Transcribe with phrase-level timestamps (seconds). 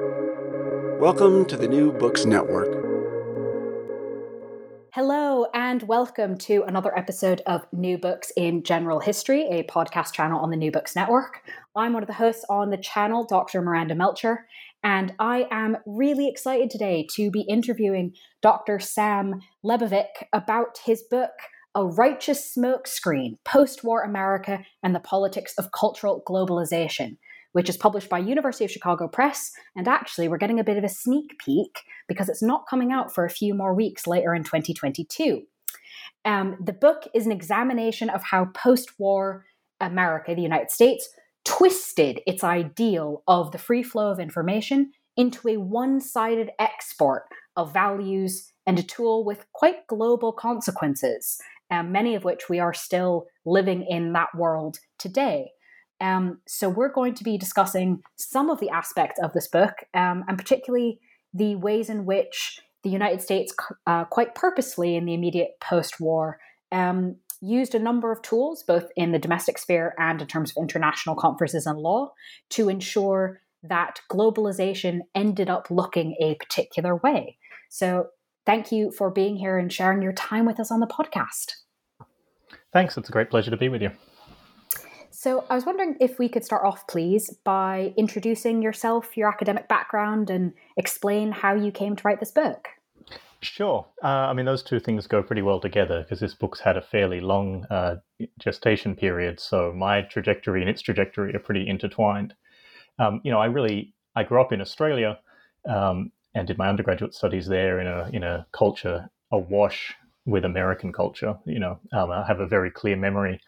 [0.00, 2.66] Welcome to the New Books Network.
[4.92, 10.40] Hello, and welcome to another episode of New Books in General History, a podcast channel
[10.40, 11.42] on the New Books Network.
[11.76, 13.62] I'm one of the hosts on the channel, Dr.
[13.62, 14.48] Miranda Melcher,
[14.82, 18.80] and I am really excited today to be interviewing Dr.
[18.80, 21.30] Sam Lebovic about his book,
[21.76, 27.18] A Righteous Smokescreen Post War America and the Politics of Cultural Globalization
[27.54, 29.52] which is published by University of Chicago Press.
[29.76, 33.14] And actually, we're getting a bit of a sneak peek because it's not coming out
[33.14, 35.42] for a few more weeks later in 2022.
[36.24, 39.44] Um, the book is an examination of how post war
[39.80, 41.08] America, the United States,
[41.44, 47.24] twisted its ideal of the free flow of information into a one sided export
[47.56, 51.38] of values and a tool with quite global consequences,
[51.70, 55.50] um, many of which we are still living in that world today.
[56.00, 60.24] Um, so we're going to be discussing some of the aspects of this book, um,
[60.28, 60.98] and particularly
[61.32, 63.54] the ways in which the United States,
[63.86, 66.38] uh, quite purposely in the immediate post-war,
[66.72, 70.60] um, used a number of tools, both in the domestic sphere and in terms of
[70.60, 72.12] international conferences and law,
[72.50, 77.38] to ensure that globalization ended up looking a particular way.
[77.70, 78.08] So,
[78.44, 81.52] thank you for being here and sharing your time with us on the podcast.
[82.72, 82.96] Thanks.
[82.98, 83.90] It's a great pleasure to be with you.
[85.24, 89.68] So, I was wondering if we could start off, please, by introducing yourself, your academic
[89.68, 92.68] background, and explain how you came to write this book.
[93.40, 93.86] Sure.
[94.02, 96.82] Uh, I mean, those two things go pretty well together because this book's had a
[96.82, 97.96] fairly long uh,
[98.38, 99.40] gestation period.
[99.40, 102.34] So, my trajectory and its trajectory are pretty intertwined.
[102.98, 105.18] Um, you know, I really I grew up in Australia
[105.66, 109.94] um, and did my undergraduate studies there in a in a culture awash
[110.26, 111.34] with American culture.
[111.46, 113.40] You know, um, I have a very clear memory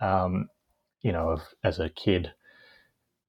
[0.00, 0.50] um,
[1.06, 2.32] you know, of as a kid,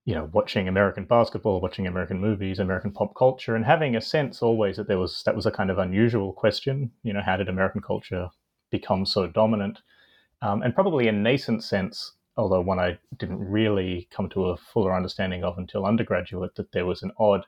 [0.04, 4.42] you know, watching American basketball, watching American movies, American pop culture, and having a sense
[4.42, 6.90] always that there was that was a kind of unusual question.
[7.04, 8.30] You know, how did American culture
[8.72, 9.78] become so dominant?
[10.42, 14.96] Um, and probably a nascent sense, although one I didn't really come to a fuller
[14.96, 17.46] understanding of until undergraduate, that there was an odd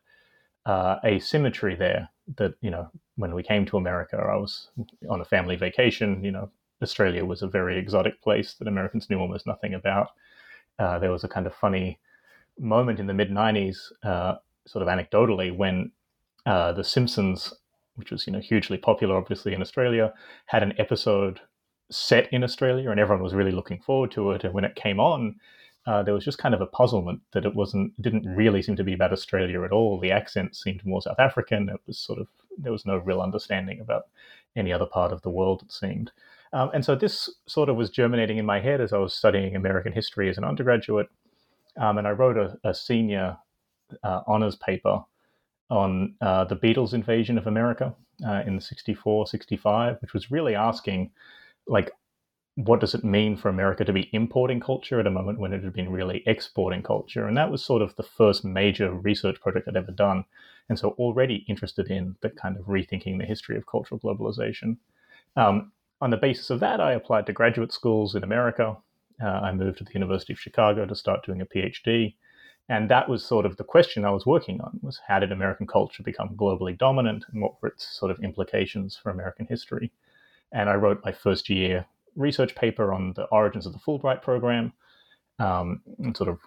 [0.68, 2.08] uh, asymmetry there.
[2.38, 4.70] That you know, when we came to America, I was
[5.10, 6.24] on a family vacation.
[6.24, 6.52] You know,
[6.82, 10.10] Australia was a very exotic place that Americans knew almost nothing about.
[10.80, 12.00] Uh, there was a kind of funny
[12.58, 14.36] moment in the mid 90s, uh,
[14.66, 15.92] sort of anecdotally, when
[16.46, 17.54] uh, The Simpsons,
[17.96, 20.14] which was you know hugely popular obviously in Australia,
[20.46, 21.42] had an episode
[21.92, 24.44] set in Australia, and everyone was really looking forward to it.
[24.44, 25.36] And when it came on,
[25.86, 28.84] uh, there was just kind of a puzzlement that it wasn't didn't really seem to
[28.84, 30.00] be about Australia at all.
[30.00, 31.70] The accent seemed more South African.
[31.70, 34.08] It was sort of there was no real understanding about
[34.56, 35.62] any other part of the world.
[35.64, 36.12] It seemed.
[36.52, 39.56] Um, and so this sort of was germinating in my head as I was studying
[39.56, 41.08] American history as an undergraduate.
[41.78, 43.38] Um, and I wrote a, a senior
[44.04, 45.04] uh, honors paper
[45.70, 47.94] on uh, the Beatles invasion of America
[48.28, 51.12] uh, in 64, 65, which was really asking,
[51.68, 51.92] like,
[52.56, 55.64] what does it mean for America to be importing culture at a moment when it
[55.64, 57.26] had been really exporting culture?
[57.26, 60.26] And that was sort of the first major research project I'd ever done.
[60.68, 64.78] And so already interested in the kind of rethinking the history of cultural globalization.
[65.38, 65.72] Um,
[66.02, 68.78] on the basis of that, I applied to graduate schools in America.
[69.22, 72.16] Uh, I moved to the University of Chicago to start doing a PhD.
[72.70, 75.66] And that was sort of the question I was working on was how did American
[75.66, 79.92] culture become globally dominant and what were its sort of implications for American history?
[80.52, 84.72] And I wrote my first year research paper on the origins of the Fulbright program,
[85.40, 86.40] um, and sort of,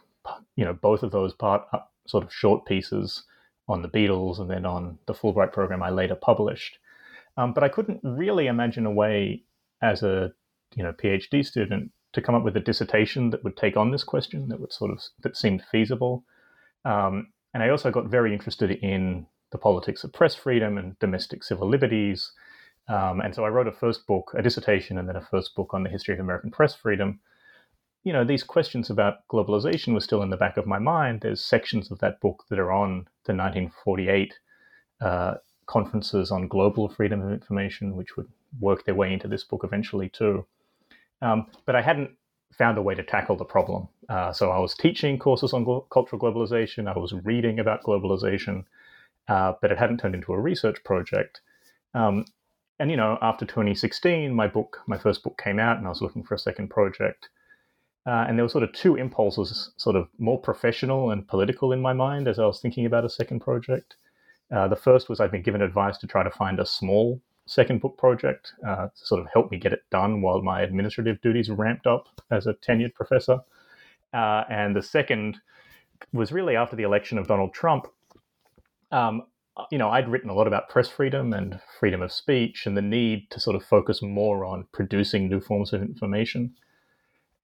[0.55, 3.25] you know, both of those part uh, sort of short pieces
[3.69, 6.79] on the Beatles and then on the Fulbright program I later published.
[7.37, 9.43] Um, but I couldn't really imagine a way
[9.81, 10.33] as a
[10.75, 14.05] you know PhD student to come up with a dissertation that would take on this
[14.05, 16.25] question that would sort of that seemed feasible.
[16.85, 21.45] Um, and I also got very interested in the politics of press freedom and domestic
[21.45, 22.33] civil liberties.
[22.89, 25.73] Um, and so I wrote a first book, a dissertation, and then a first book
[25.73, 27.21] on the history of American press freedom.
[28.03, 31.21] You know, these questions about globalization were still in the back of my mind.
[31.21, 34.35] There's sections of that book that are on the 1948
[35.01, 35.35] uh,
[35.73, 38.29] conferences on global freedom of information, which would
[38.61, 40.45] work their way into this book eventually too.
[41.23, 42.11] Um, but I hadn't
[42.53, 43.89] found a way to tackle the problem.
[44.09, 46.95] Uh, so I was teaching courses on glo- cultural globalization.
[46.95, 48.65] I was reading about globalization,
[49.29, 51.41] uh, but it hadn't turned into a research project.
[51.95, 52.27] Um,
[52.79, 56.03] and you know, after 2016, my book, my first book came out, and I was
[56.03, 57.31] looking for a second project.
[58.05, 61.81] Uh, and there were sort of two impulses, sort of more professional and political in
[61.81, 63.97] my mind as I was thinking about a second project.
[64.55, 67.81] Uh, the first was I'd been given advice to try to find a small second
[67.81, 71.51] book project uh, to sort of help me get it done while my administrative duties
[71.51, 73.41] ramped up as a tenured professor.
[74.13, 75.41] Uh, and the second
[76.13, 77.87] was really after the election of Donald Trump.
[78.91, 79.23] um,
[79.71, 82.83] you know, I'd written a lot about press freedom and freedom of speech and the
[82.83, 86.55] need to sort of focus more on producing new forms of information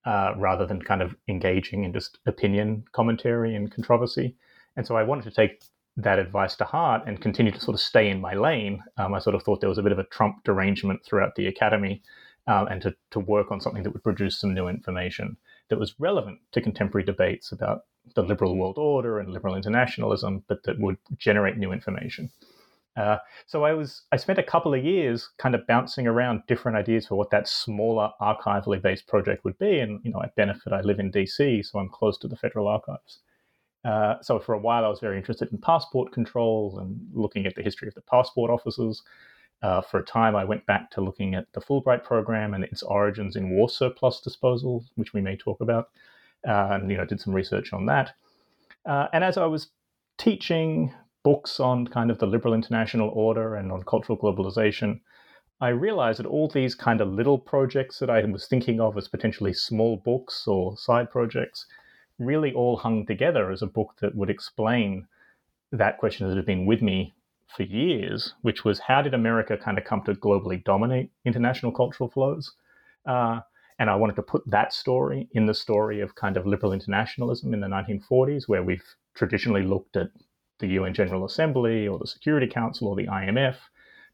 [0.06, 4.36] uh, rather than kind of engaging in just opinion commentary and controversy.
[4.76, 5.62] And so I wanted to take
[5.98, 8.82] that advice to heart and continue to sort of stay in my lane.
[8.96, 11.48] Um, I sort of thought there was a bit of a Trump derangement throughout the
[11.48, 12.02] academy
[12.46, 15.36] um, and to, to work on something that would produce some new information
[15.68, 17.82] that was relevant to contemporary debates about
[18.14, 22.30] the liberal world order and liberal internationalism, but that would generate new information.
[22.96, 26.78] Uh, so I was I spent a couple of years kind of bouncing around different
[26.78, 29.78] ideas for what that smaller archivally based project would be.
[29.80, 32.66] And you know, I benefit I live in DC, so I'm close to the federal
[32.66, 33.18] archives.
[33.88, 37.54] Uh, so for a while, I was very interested in passport controls and looking at
[37.54, 39.02] the history of the passport offices.
[39.62, 42.82] Uh, for a time, I went back to looking at the Fulbright program and its
[42.82, 45.88] origins in war surplus disposal, which we may talk about,
[46.46, 48.12] uh, and you know did some research on that.
[48.84, 49.68] Uh, and as I was
[50.18, 50.92] teaching
[51.22, 55.00] books on kind of the liberal international order and on cultural globalization,
[55.62, 59.08] I realized that all these kind of little projects that I was thinking of as
[59.08, 61.64] potentially small books or side projects
[62.18, 65.06] really all hung together as a book that would explain
[65.72, 67.14] that question that had been with me
[67.56, 72.10] for years, which was how did America kind of come to globally dominate international cultural
[72.10, 72.52] flows?
[73.06, 73.40] Uh,
[73.78, 77.54] and I wanted to put that story in the story of kind of liberal internationalism
[77.54, 78.84] in the 1940s, where we've
[79.14, 80.08] traditionally looked at
[80.58, 83.56] the UN General Assembly or the Security Council or the IMF,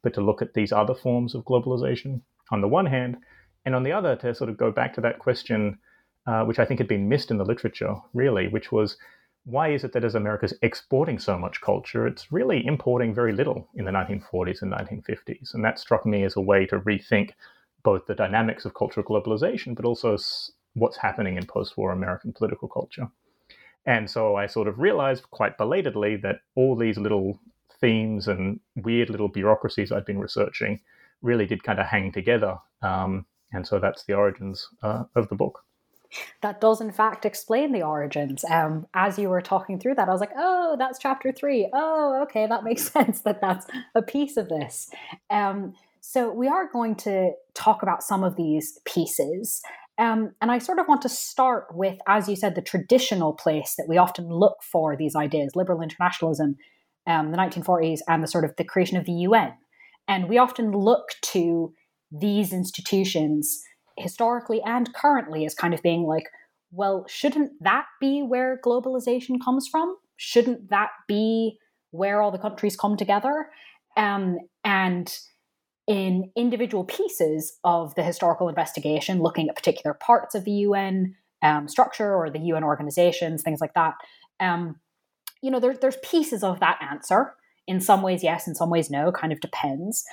[0.02, 2.20] but to look at these other forms of globalization
[2.50, 3.16] on the one hand,
[3.64, 5.78] and on the other, to sort of go back to that question,
[6.26, 8.96] uh, which I think had been missed in the literature, really, which was
[9.44, 13.68] why is it that as America's exporting so much culture, it's really importing very little
[13.74, 15.52] in the 1940s and 1950s?
[15.52, 17.32] And that struck me as a way to rethink
[17.82, 20.16] both the dynamics of cultural globalization, but also
[20.72, 23.08] what's happening in post war American political culture.
[23.84, 27.38] And so I sort of realized quite belatedly that all these little
[27.80, 30.80] themes and weird little bureaucracies I'd been researching
[31.20, 32.56] really did kind of hang together.
[32.80, 35.64] Um, and so that's the origins uh, of the book
[36.42, 38.44] that does in fact explain the origins.
[38.44, 41.68] Um, as you were talking through that, I was like, oh, that's chapter three.
[41.72, 44.90] Oh, okay, that makes sense that that's a piece of this.
[45.30, 49.62] Um, so we are going to talk about some of these pieces.
[49.98, 53.76] Um, and I sort of want to start with, as you said, the traditional place
[53.78, 56.56] that we often look for these ideas, liberal internationalism,
[57.06, 59.54] um, the 1940s, and the sort of the creation of the UN.
[60.06, 61.72] And we often look to
[62.10, 63.62] these institutions
[63.96, 66.28] historically and currently as kind of being like,
[66.70, 69.96] well, shouldn't that be where globalization comes from?
[70.16, 71.58] Shouldn't that be
[71.90, 73.48] where all the countries come together?
[73.96, 75.16] Um, and
[75.86, 81.68] in individual pieces of the historical investigation, looking at particular parts of the UN um,
[81.68, 83.94] structure or the UN organizations, things like that,
[84.40, 84.76] um,
[85.42, 87.34] you know, there, there's pieces of that answer.
[87.66, 88.48] In some ways, yes.
[88.48, 89.12] In some ways, no.
[89.12, 90.04] Kind of depends.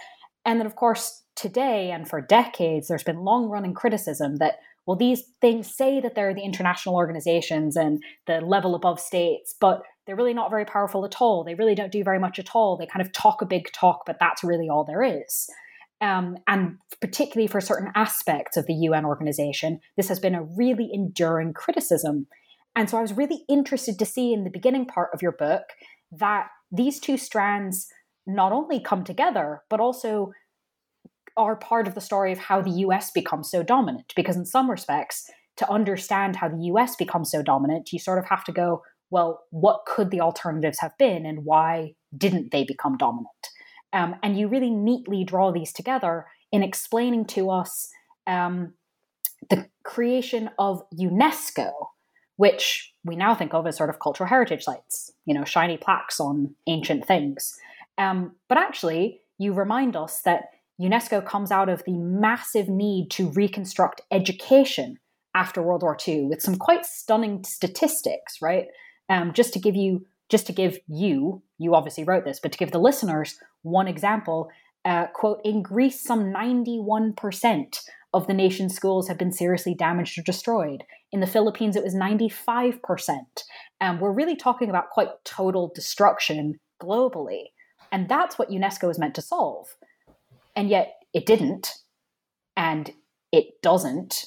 [0.45, 4.97] And then, of course, today and for decades, there's been long running criticism that, well,
[4.97, 10.15] these things say that they're the international organizations and the level above states, but they're
[10.15, 11.43] really not very powerful at all.
[11.43, 12.77] They really don't do very much at all.
[12.77, 15.49] They kind of talk a big talk, but that's really all there is.
[16.01, 20.89] Um, and particularly for certain aspects of the UN organization, this has been a really
[20.91, 22.25] enduring criticism.
[22.75, 25.63] And so I was really interested to see in the beginning part of your book
[26.11, 27.87] that these two strands
[28.25, 30.31] not only come together, but also
[31.37, 34.13] are part of the story of how the US becomes so dominant.
[34.15, 38.25] Because in some respects, to understand how the US becomes so dominant, you sort of
[38.25, 42.97] have to go, well, what could the alternatives have been and why didn't they become
[42.97, 43.27] dominant?
[43.93, 47.89] Um, and you really neatly draw these together in explaining to us
[48.25, 48.73] um,
[49.49, 51.71] the creation of UNESCO,
[52.37, 56.19] which we now think of as sort of cultural heritage sites, you know, shiny plaques
[56.19, 57.57] on ancient things.
[57.97, 60.45] Um, but actually, you remind us that
[60.81, 64.97] UNESCO comes out of the massive need to reconstruct education
[65.35, 68.65] after World War II with some quite stunning statistics, right?
[69.09, 72.57] Um, just to give you, just to give you, you obviously wrote this, but to
[72.57, 74.49] give the listeners one example,
[74.83, 77.79] uh, quote, in Greece, some 91%
[78.13, 80.83] of the nation's schools have been seriously damaged or destroyed.
[81.11, 82.79] In the Philippines, it was 95%.
[83.79, 87.45] And um, we're really talking about quite total destruction globally.
[87.91, 89.75] And that's what UNESCO is meant to solve.
[90.55, 91.73] And yet it didn't.
[92.55, 92.91] And
[93.31, 94.25] it doesn't.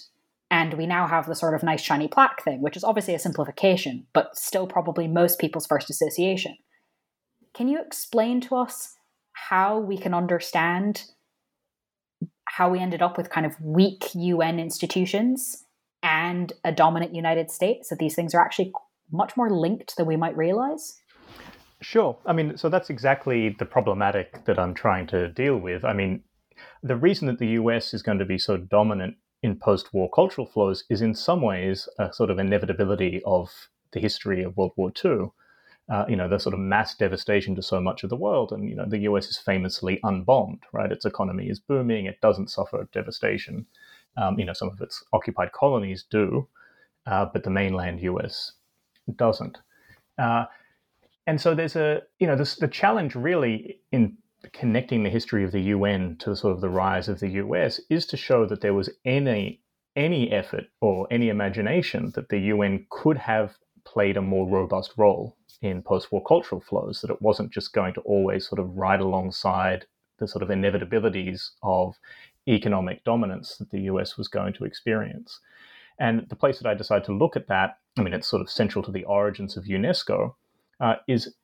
[0.50, 3.19] And we now have the sort of nice shiny plaque thing, which is obviously a
[3.19, 6.57] simplification, but still probably most people's first association.
[7.54, 8.95] Can you explain to us
[9.33, 11.04] how we can understand
[12.47, 15.64] how we ended up with kind of weak UN institutions
[16.02, 17.88] and a dominant United States?
[17.88, 18.73] That these things are actually
[19.11, 21.00] much more linked than we might realize?
[21.85, 22.17] Sure.
[22.25, 25.85] I mean, so that's exactly the problematic that I'm trying to deal with.
[25.85, 26.23] I mean,
[26.83, 30.47] the reason that the US is going to be so dominant in post war cultural
[30.47, 34.93] flows is in some ways a sort of inevitability of the history of World War
[35.05, 35.26] II.
[35.91, 38.50] Uh, you know, the sort of mass devastation to so much of the world.
[38.53, 40.91] And, you know, the US is famously unbombed, right?
[40.91, 43.67] Its economy is booming, it doesn't suffer devastation.
[44.17, 46.49] Um, you know, some of its occupied colonies do,
[47.07, 48.53] uh, but the mainland US
[49.17, 49.59] doesn't.
[50.17, 50.47] Uh,
[51.26, 54.16] and so there's a, you know, this, the challenge really in
[54.52, 58.07] connecting the history of the UN to sort of the rise of the US is
[58.07, 59.61] to show that there was any
[59.97, 65.37] any effort or any imagination that the UN could have played a more robust role
[65.62, 69.87] in post-war cultural flows that it wasn't just going to always sort of ride alongside
[70.19, 71.97] the sort of inevitabilities of
[72.49, 75.40] economic dominance that the US was going to experience.
[75.99, 78.50] And the place that I decided to look at that, I mean, it's sort of
[78.50, 80.35] central to the origins of UNESCO,
[80.81, 81.35] uh, is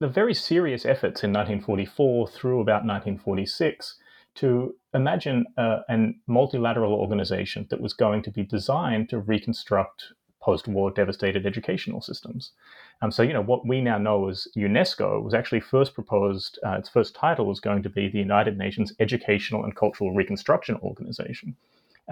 [0.00, 3.96] the very serious efforts in 1944 through about 1946
[4.34, 10.90] to imagine uh, a multilateral organization that was going to be designed to reconstruct post-war
[10.90, 12.50] devastated educational systems.
[13.00, 16.72] Um, so, you know, what we now know as UNESCO was actually first proposed, uh,
[16.72, 21.56] its first title was going to be the United Nations Educational and Cultural Reconstruction Organization.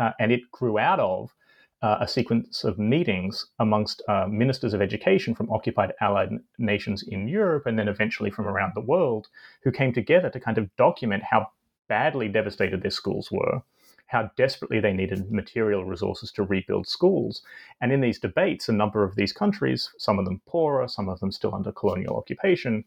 [0.00, 1.34] Uh, and it grew out of
[1.82, 7.26] uh, a sequence of meetings amongst uh, ministers of education from occupied allied nations in
[7.26, 9.28] Europe and then eventually from around the world
[9.62, 11.46] who came together to kind of document how
[11.88, 13.62] badly devastated their schools were,
[14.06, 17.42] how desperately they needed material resources to rebuild schools.
[17.80, 21.18] And in these debates, a number of these countries, some of them poorer, some of
[21.20, 22.84] them still under colonial occupation,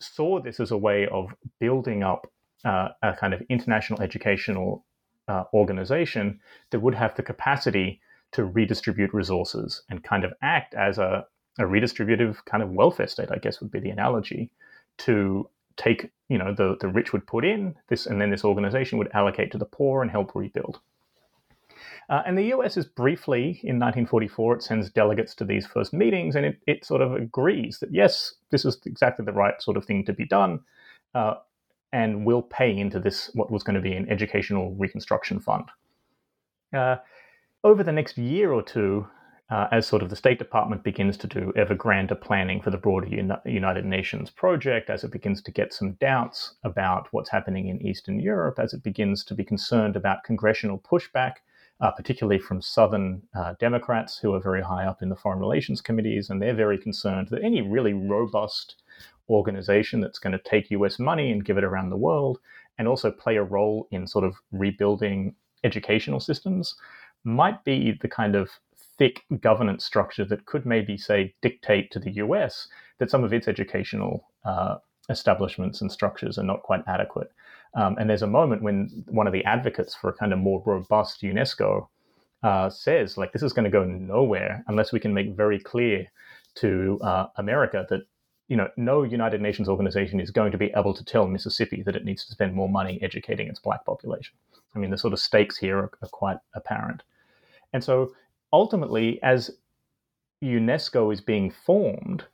[0.00, 2.30] saw this as a way of building up
[2.64, 4.84] uh, a kind of international educational
[5.28, 6.40] uh, organization
[6.70, 8.00] that would have the capacity
[8.32, 11.26] to redistribute resources and kind of act as a,
[11.58, 14.50] a redistributive kind of welfare state, I guess would be the analogy,
[14.98, 18.98] to take, you know, the, the rich would put in this, and then this organization
[18.98, 20.80] would allocate to the poor and help rebuild.
[22.08, 26.36] Uh, and the US is briefly, in 1944, it sends delegates to these first meetings
[26.36, 29.84] and it, it sort of agrees that, yes, this is exactly the right sort of
[29.84, 30.60] thing to be done.
[31.14, 31.34] Uh,
[31.92, 35.64] and will pay into this, what was going to be an educational reconstruction fund.
[36.76, 36.96] Uh,
[37.66, 39.08] over the next year or two,
[39.50, 42.76] uh, as sort of the State Department begins to do ever grander planning for the
[42.76, 47.66] broader Uni- United Nations project, as it begins to get some doubts about what's happening
[47.66, 51.38] in Eastern Europe, as it begins to be concerned about congressional pushback,
[51.80, 55.80] uh, particularly from Southern uh, Democrats who are very high up in the foreign relations
[55.80, 58.76] committees, and they're very concerned that any really robust
[59.28, 62.38] organization that's going to take US money and give it around the world
[62.78, 66.76] and also play a role in sort of rebuilding educational systems
[67.26, 68.50] might be the kind of
[68.98, 72.68] thick governance structure that could maybe say dictate to the US
[72.98, 74.76] that some of its educational uh,
[75.10, 77.30] establishments and structures are not quite adequate.
[77.74, 80.62] Um, and there's a moment when one of the advocates for a kind of more
[80.64, 81.88] robust UNESCO
[82.42, 86.06] uh, says, like, this is going to go nowhere unless we can make very clear
[86.56, 88.02] to uh, America that
[88.48, 91.96] you know no United Nations organization is going to be able to tell Mississippi that
[91.96, 94.36] it needs to spend more money educating its black population.
[94.74, 97.02] I mean, the sort of stakes here are, are quite apparent.
[97.76, 98.14] And so
[98.54, 99.50] ultimately, as
[100.42, 102.24] UNESCO is being formed,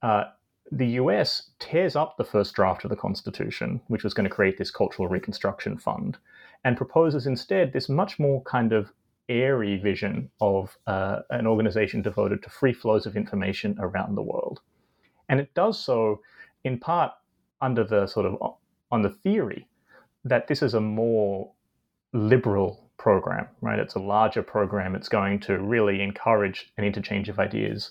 [0.00, 0.26] uh,
[0.70, 4.58] the US tears up the first draft of the Constitution, which was going to create
[4.58, 6.18] this Cultural Reconstruction Fund,
[6.62, 8.92] and proposes instead this much more kind of
[9.28, 14.60] airy vision of uh, an organization devoted to free flows of information around the world.
[15.28, 16.20] And it does so
[16.62, 17.10] in part
[17.60, 18.54] under the sort of
[18.92, 19.66] on the theory
[20.22, 21.50] that this is a more
[22.12, 23.80] liberal program, right?
[23.80, 24.94] It's a larger program.
[24.94, 27.90] It's going to really encourage an interchange of ideas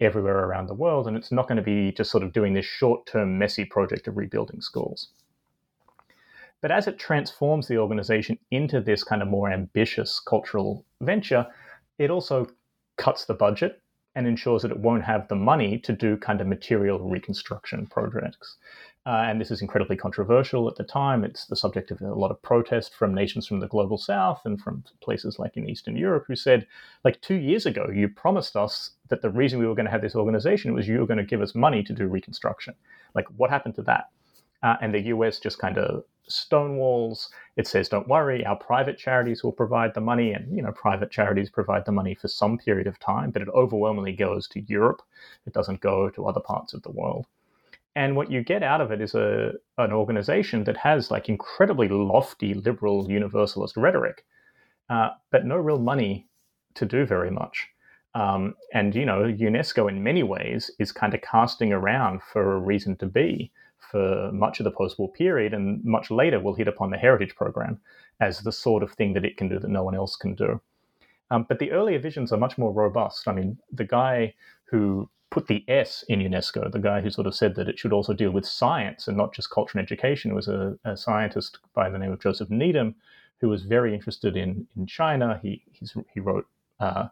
[0.00, 1.06] everywhere around the world.
[1.06, 4.08] And it's not going to be just sort of doing this short term, messy project
[4.08, 5.08] of rebuilding schools.
[6.62, 11.46] But as it transforms the organization into this kind of more ambitious cultural venture,
[11.98, 12.48] it also
[12.96, 13.82] cuts the budget
[14.14, 18.56] and ensures that it won't have the money to do kind of material reconstruction projects.
[19.06, 21.22] Uh, and this is incredibly controversial at the time.
[21.22, 24.60] It's the subject of a lot of protest from nations from the global south and
[24.60, 26.66] from places like in Eastern Europe who said,
[27.04, 30.02] like two years ago, you promised us that the reason we were going to have
[30.02, 32.74] this organization was you were going to give us money to do reconstruction.
[33.14, 34.10] Like, what happened to that?
[34.64, 37.28] Uh, and the US just kind of stonewalls.
[37.56, 40.32] It says, don't worry, our private charities will provide the money.
[40.32, 43.48] And, you know, private charities provide the money for some period of time, but it
[43.50, 45.02] overwhelmingly goes to Europe.
[45.46, 47.26] It doesn't go to other parts of the world.
[47.96, 51.88] And what you get out of it is a, an organization that has like incredibly
[51.88, 54.26] lofty liberal universalist rhetoric,
[54.90, 56.28] uh, but no real money
[56.74, 57.66] to do very much.
[58.14, 62.60] Um, and, you know, UNESCO in many ways is kind of casting around for a
[62.60, 63.50] reason to be
[63.90, 65.54] for much of the post war period.
[65.54, 67.80] And much later, we'll hit upon the Heritage Program
[68.20, 70.60] as the sort of thing that it can do that no one else can do.
[71.30, 73.26] Um, but the earlier visions are much more robust.
[73.26, 74.34] I mean, the guy
[74.64, 77.92] who put the S in UNESCO, the guy who sort of said that it should
[77.92, 81.90] also deal with science and not just culture and education, was a, a scientist by
[81.90, 82.94] the name of Joseph Needham,
[83.42, 85.38] who was very interested in, in China.
[85.42, 85.62] He,
[86.14, 86.46] he wrote
[86.80, 87.08] uh,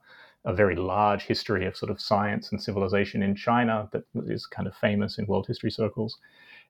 [0.47, 4.66] a very large history of sort of science and civilization in China that is kind
[4.66, 6.16] of famous in world history circles.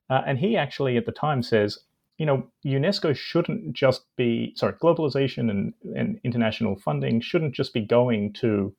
[0.09, 1.79] Uh, and he actually at the time says,
[2.17, 7.81] you know, UNESCO shouldn't just be, sorry, globalization and, and international funding shouldn't just be
[7.81, 8.75] going to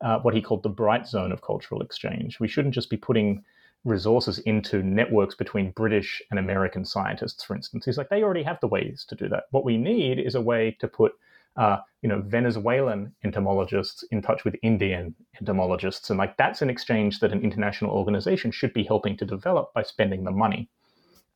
[0.00, 2.40] uh, what he called the bright zone of cultural exchange.
[2.40, 3.44] We shouldn't just be putting
[3.84, 7.84] resources into networks between British and American scientists, for instance.
[7.84, 9.44] He's like, they already have the ways to do that.
[9.50, 11.12] What we need is a way to put
[11.58, 16.08] uh, you know, Venezuelan entomologists in touch with Indian entomologists.
[16.08, 19.82] And like that's an exchange that an international organization should be helping to develop by
[19.82, 20.68] spending the money.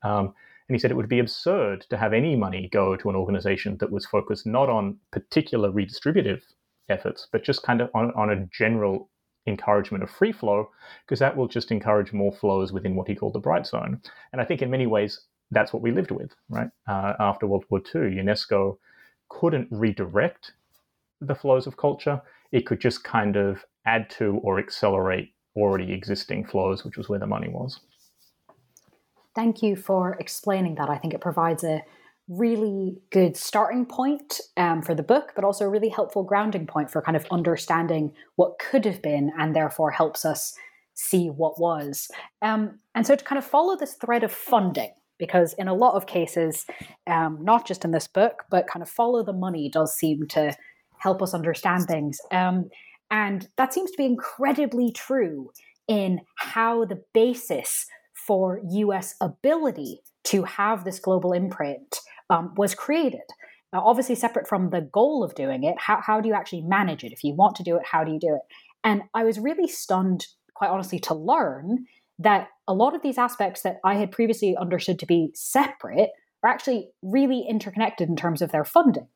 [0.04, 0.32] Um,
[0.68, 3.76] and he said it would be absurd to have any money go to an organization
[3.78, 6.42] that was focused not on particular redistributive
[6.88, 9.10] efforts, but just kind of on, on a general
[9.46, 10.70] encouragement of free flow,
[11.04, 14.00] because that will just encourage more flows within what he called the bright zone.
[14.32, 15.20] And I think in many ways,
[15.50, 16.68] that's what we lived with, right?
[16.88, 18.78] Uh, after World War II, UNESCO
[19.28, 20.52] couldn't redirect
[21.20, 22.20] the flows of culture.
[22.52, 27.18] It could just kind of add to or accelerate already existing flows, which was where
[27.18, 27.80] the money was.
[29.34, 30.90] Thank you for explaining that.
[30.90, 31.82] I think it provides a
[32.38, 36.90] really good starting point um, for the book, but also a really helpful grounding point
[36.90, 40.54] for kind of understanding what could have been and therefore helps us
[40.94, 42.08] see what was.
[42.40, 45.94] Um, and so to kind of follow this thread of funding, because in a lot
[45.94, 46.66] of cases,
[47.06, 50.54] um, not just in this book, but kind of follow the money does seem to
[50.98, 52.18] help us understand things.
[52.30, 52.70] Um,
[53.10, 55.50] and that seems to be incredibly true
[55.88, 61.98] in how the basis for US ability to have this global imprint
[62.32, 63.20] um, was created.
[63.72, 67.04] Now, obviously, separate from the goal of doing it, how, how do you actually manage
[67.04, 67.12] it?
[67.12, 68.42] If you want to do it, how do you do it?
[68.84, 71.86] And I was really stunned, quite honestly, to learn
[72.18, 76.10] that a lot of these aspects that I had previously understood to be separate
[76.42, 79.08] are actually really interconnected in terms of their funding.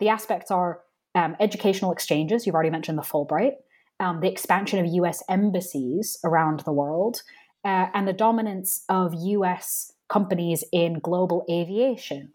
[0.00, 0.80] The aspects are
[1.14, 3.54] um, educational exchanges, you've already mentioned the Fulbright,
[4.00, 7.22] um, the expansion of US embassies around the world,
[7.64, 12.32] uh, and the dominance of US companies in global aviation,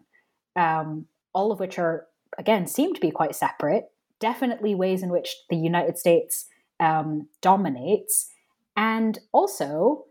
[0.56, 2.06] um, all of which are,
[2.38, 3.84] again, seem to be quite separate,
[4.20, 6.46] definitely ways in which the United States
[6.80, 8.30] um, dominates,
[8.76, 10.04] and also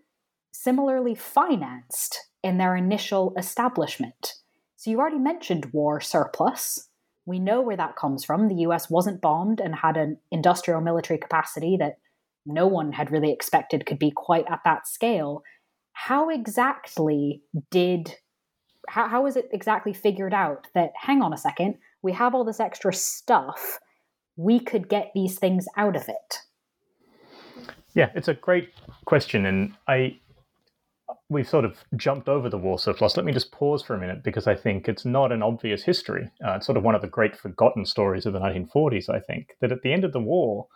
[0.51, 4.33] similarly financed in their initial establishment.
[4.75, 6.89] So you already mentioned war surplus.
[7.25, 8.47] We know where that comes from.
[8.47, 11.97] The US wasn't bombed and had an industrial military capacity that
[12.45, 15.41] no one had really expected could be quite at that scale.
[15.93, 18.15] How exactly did
[18.87, 22.43] how, how was it exactly figured out that hang on a second, we have all
[22.43, 23.79] this extra stuff,
[24.35, 26.39] we could get these things out of it?
[27.93, 28.71] Yeah, it's a great
[29.05, 30.19] question, and I
[31.29, 33.17] we've sort of jumped over the war surplus.
[33.17, 36.29] Let me just pause for a minute because I think it's not an obvious history.
[36.45, 39.09] Uh, it's sort of one of the great forgotten stories of the 1940s.
[39.09, 40.67] I think that at the end of the war,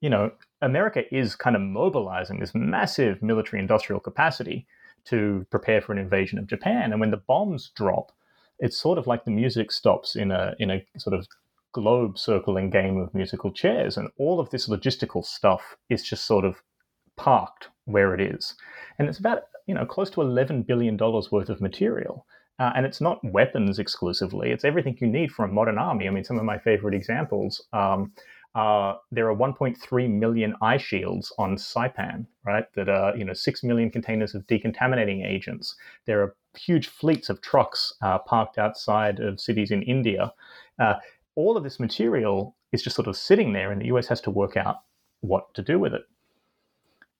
[0.00, 0.30] you know,
[0.62, 4.66] America is kind of mobilizing this massive military industrial capacity
[5.06, 6.92] to prepare for an invasion of Japan.
[6.92, 8.12] And when the bombs drop,
[8.58, 11.26] it's sort of like the music stops in a in a sort of
[11.72, 16.44] globe circling game of musical chairs, and all of this logistical stuff is just sort
[16.44, 16.62] of
[17.16, 18.54] parked where it is.
[18.98, 22.26] And it's about you know close to eleven billion dollars worth of material.
[22.60, 26.08] Uh, and it's not weapons exclusively; it's everything you need for a modern army.
[26.08, 27.64] I mean, some of my favorite examples.
[27.72, 28.12] Um,
[28.54, 32.64] uh, there are 1.3 million eye shields on Saipan, right?
[32.74, 35.76] That are you know six million containers of decontaminating agents.
[36.06, 40.32] There are huge fleets of trucks uh, parked outside of cities in India.
[40.78, 40.94] Uh,
[41.36, 44.30] all of this material is just sort of sitting there, and the US has to
[44.30, 44.76] work out
[45.20, 46.02] what to do with it.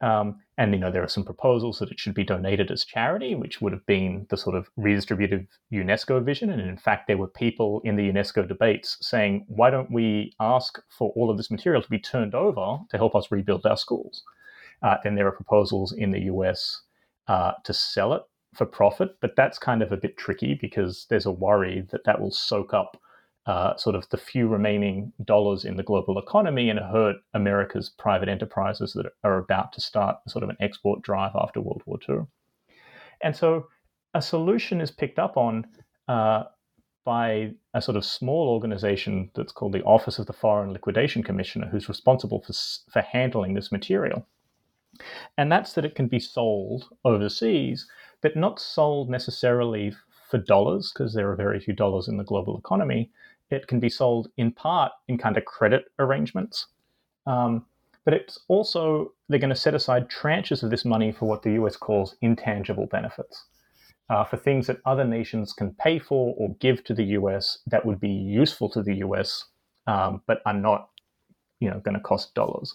[0.01, 3.35] Um, and you know there are some proposals that it should be donated as charity,
[3.35, 6.51] which would have been the sort of redistributive UNESCO vision.
[6.51, 10.81] And in fact, there were people in the UNESCO debates saying, "Why don't we ask
[10.89, 14.23] for all of this material to be turned over to help us rebuild our schools?"
[14.83, 16.83] Uh, then there are proposals in the US
[17.27, 18.23] uh, to sell it
[18.55, 22.21] for profit, but that's kind of a bit tricky because there's a worry that that
[22.21, 22.97] will soak up
[23.49, 28.29] uh, sort of the few remaining dollars in the global economy and hurt America's private
[28.29, 32.27] enterprises that are about to start sort of an export drive after World War II.
[33.23, 33.67] And so
[34.13, 35.67] a solution is picked up on
[36.09, 36.45] uh,
[37.07, 41.69] by a sort of small organization that's called the Office of the Foreign Liquidation Commissioner,
[41.69, 42.53] who's responsible for,
[42.93, 44.27] for handling this material.
[45.39, 47.89] And that's that it can be sold overseas,
[48.21, 49.95] but not sold necessarily
[50.29, 53.11] for dollars, because there are very few dollars in the global economy.
[53.51, 56.67] It can be sold in part in kind of credit arrangements.
[57.27, 57.65] Um,
[58.05, 61.53] but it's also, they're going to set aside tranches of this money for what the
[61.53, 63.45] US calls intangible benefits
[64.11, 67.85] uh, for things that other nations can pay for or give to the US that
[67.85, 69.45] would be useful to the US,
[69.87, 70.89] um, but are not,
[71.61, 72.75] you know, going to cost dollars.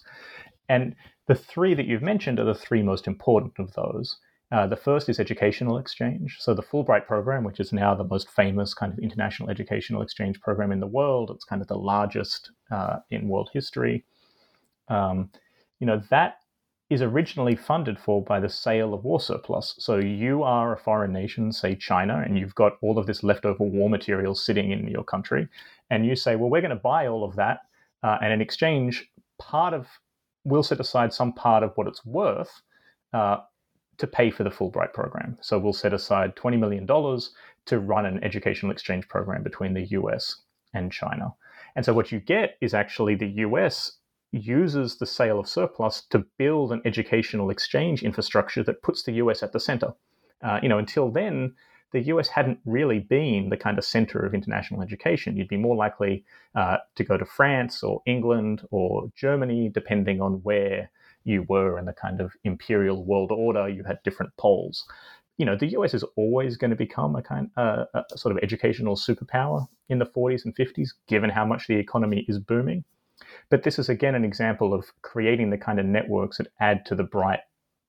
[0.68, 0.94] And
[1.26, 4.18] the three that you've mentioned are the three most important of those.
[4.52, 6.36] Uh, the first is educational exchange.
[6.38, 10.40] So the Fulbright program, which is now the most famous kind of international educational exchange
[10.40, 14.04] program in the world, it's kind of the largest uh, in world history.
[14.88, 15.30] Um,
[15.80, 16.36] you know that
[16.90, 19.74] is originally funded for by the sale of war surplus.
[19.78, 23.64] So you are a foreign nation, say China, and you've got all of this leftover
[23.64, 25.48] war material sitting in your country,
[25.90, 27.60] and you say, well, we're going to buy all of that,
[28.02, 29.88] uh, and in exchange, part of
[30.44, 32.62] we'll set aside some part of what it's worth
[33.14, 33.38] uh,
[33.98, 35.36] to pay for the Fulbright program.
[35.40, 36.86] So we'll set aside $20 million
[37.66, 41.34] to run an educational exchange program between the US and China.
[41.76, 43.98] And so what you get is actually the US
[44.32, 49.42] uses the sale of surplus to build an educational exchange infrastructure that puts the US
[49.42, 49.94] at the center.
[50.42, 51.54] Uh, you know, until then,
[51.92, 55.36] the US hadn't really been the kind of center of international education.
[55.36, 60.42] You'd be more likely uh, to go to France or England or Germany, depending on
[60.42, 60.90] where
[61.24, 63.68] you were in the kind of imperial world order.
[63.68, 64.84] You had different poles.
[65.36, 68.42] You know, the US is always going to become a kind, uh, a sort of
[68.42, 72.84] educational superpower in the 40s and 50s, given how much the economy is booming.
[73.50, 76.94] But this is again an example of creating the kind of networks that add to
[76.94, 77.40] the bright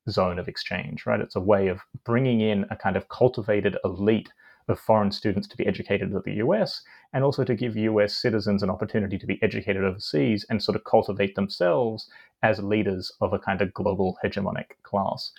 [0.09, 1.19] zone of exchange, right?
[1.19, 4.29] It's a way of bringing in a kind of cultivated elite
[4.67, 6.81] of foreign students to be educated at the US
[7.13, 10.83] and also to give US citizens an opportunity to be educated overseas and sort of
[10.83, 12.09] cultivate themselves
[12.43, 15.31] as leaders of a kind of global hegemonic class.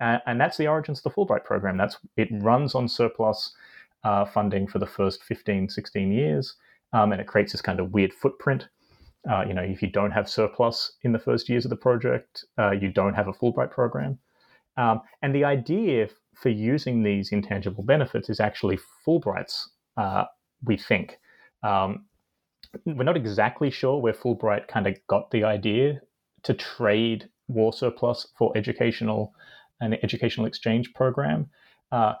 [0.00, 1.76] Uh, and that's the origins of the Fulbright program.
[1.76, 3.54] That's it runs on surplus
[4.04, 6.56] uh, funding for the first 15, 16 years,
[6.92, 8.68] um, and it creates this kind of weird footprint
[9.30, 12.44] uh, you know, if you don't have surplus in the first years of the project,
[12.58, 14.18] uh, you don't have a Fulbright program.
[14.76, 19.62] Um, and the idea for using these intangible benefits is actually Fulbrights,
[19.96, 20.24] uh,
[20.64, 21.18] we think.
[21.62, 22.06] Um,
[22.86, 26.00] we're not exactly sure where Fulbright kind of got the idea
[26.44, 29.34] to trade war surplus for educational
[29.80, 31.50] an educational exchange program.
[31.90, 32.14] Uh,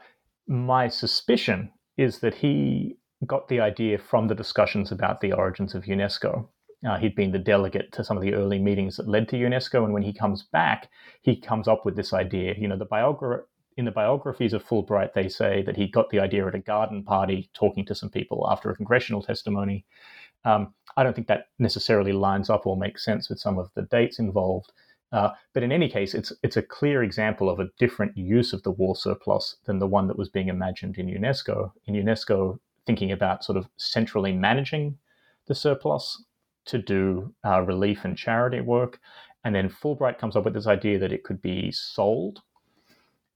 [0.48, 2.96] my suspicion is that he
[3.26, 6.48] got the idea from the discussions about the origins of UNESCO.
[6.88, 9.84] Uh, he'd been the delegate to some of the early meetings that led to UNESCO,
[9.84, 10.88] and when he comes back,
[11.22, 12.54] he comes up with this idea.
[12.58, 16.20] You know, the biographer in the biographies of Fulbright, they say that he got the
[16.20, 19.84] idea at a garden party, talking to some people after a congressional testimony.
[20.44, 23.82] Um, I don't think that necessarily lines up or makes sense with some of the
[23.82, 24.72] dates involved.
[25.12, 28.62] Uh, but in any case, it's it's a clear example of a different use of
[28.62, 31.72] the war surplus than the one that was being imagined in UNESCO.
[31.86, 34.98] In UNESCO, thinking about sort of centrally managing
[35.46, 36.24] the surplus
[36.64, 39.00] to do uh, relief and charity work.
[39.44, 42.42] And then Fulbright comes up with this idea that it could be sold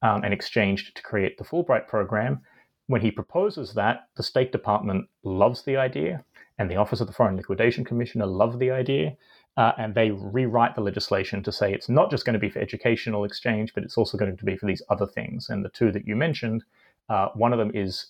[0.02, 2.40] um, and exchanged to create the Fulbright program.
[2.86, 6.24] When he proposes that, the State Department loves the idea,
[6.58, 9.16] and the Office of the Foreign Liquidation Commissioner love the idea.
[9.56, 12.58] Uh, and they rewrite the legislation to say it's not just going to be for
[12.58, 15.48] educational exchange, but it's also going to be for these other things.
[15.48, 16.62] And the two that you mentioned,
[17.08, 18.08] uh, one of them is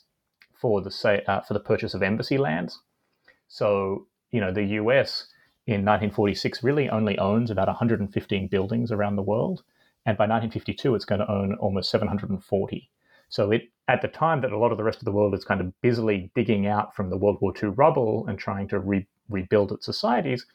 [0.53, 2.81] for the say uh, for the purchase of embassy lands.
[3.47, 5.29] So you know, the US
[5.67, 9.63] in 1946 really only owns about 115 buildings around the world.
[10.07, 12.91] And by 1952, it's going to own almost 740.
[13.29, 15.45] So it, at the time that a lot of the rest of the world is
[15.45, 19.07] kind of busily digging out from the World War II rubble and trying to re-
[19.29, 20.47] rebuild its societies,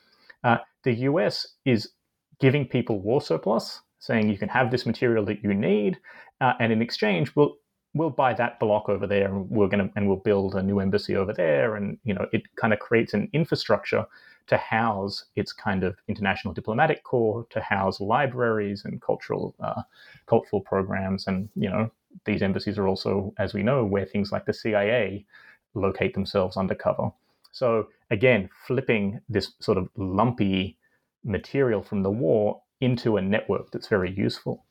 [0.43, 1.91] uh, the US is
[2.39, 5.99] giving people war surplus, saying you can have this material that you need,
[6.39, 7.57] uh, and in exchange, we'll
[7.93, 11.15] we'll buy that block over there and we're to and we'll build a new embassy
[11.15, 14.05] over there and you know it kind of creates an infrastructure
[14.51, 19.81] to house its kind of international diplomatic corps to house libraries and cultural uh,
[20.27, 21.25] cultural programs.
[21.25, 21.89] And you know
[22.25, 25.25] these embassies are also as we know where things like the CIA
[25.73, 27.11] locate themselves undercover.
[27.53, 30.77] So again flipping this sort of lumpy
[31.23, 34.65] material from the war into a network that's very useful.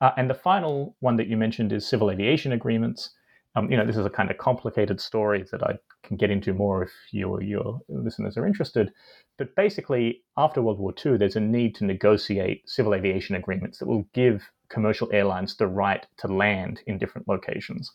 [0.00, 3.10] Uh, and the final one that you mentioned is civil aviation agreements.
[3.54, 6.54] Um, you know, this is a kind of complicated story that I can get into
[6.54, 8.92] more if your your listeners are interested.
[9.38, 13.86] But basically, after World War II, there's a need to negotiate civil aviation agreements that
[13.86, 17.92] will give commercial airlines the right to land in different locations.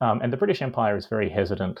[0.00, 1.80] Um, and the British Empire is very hesitant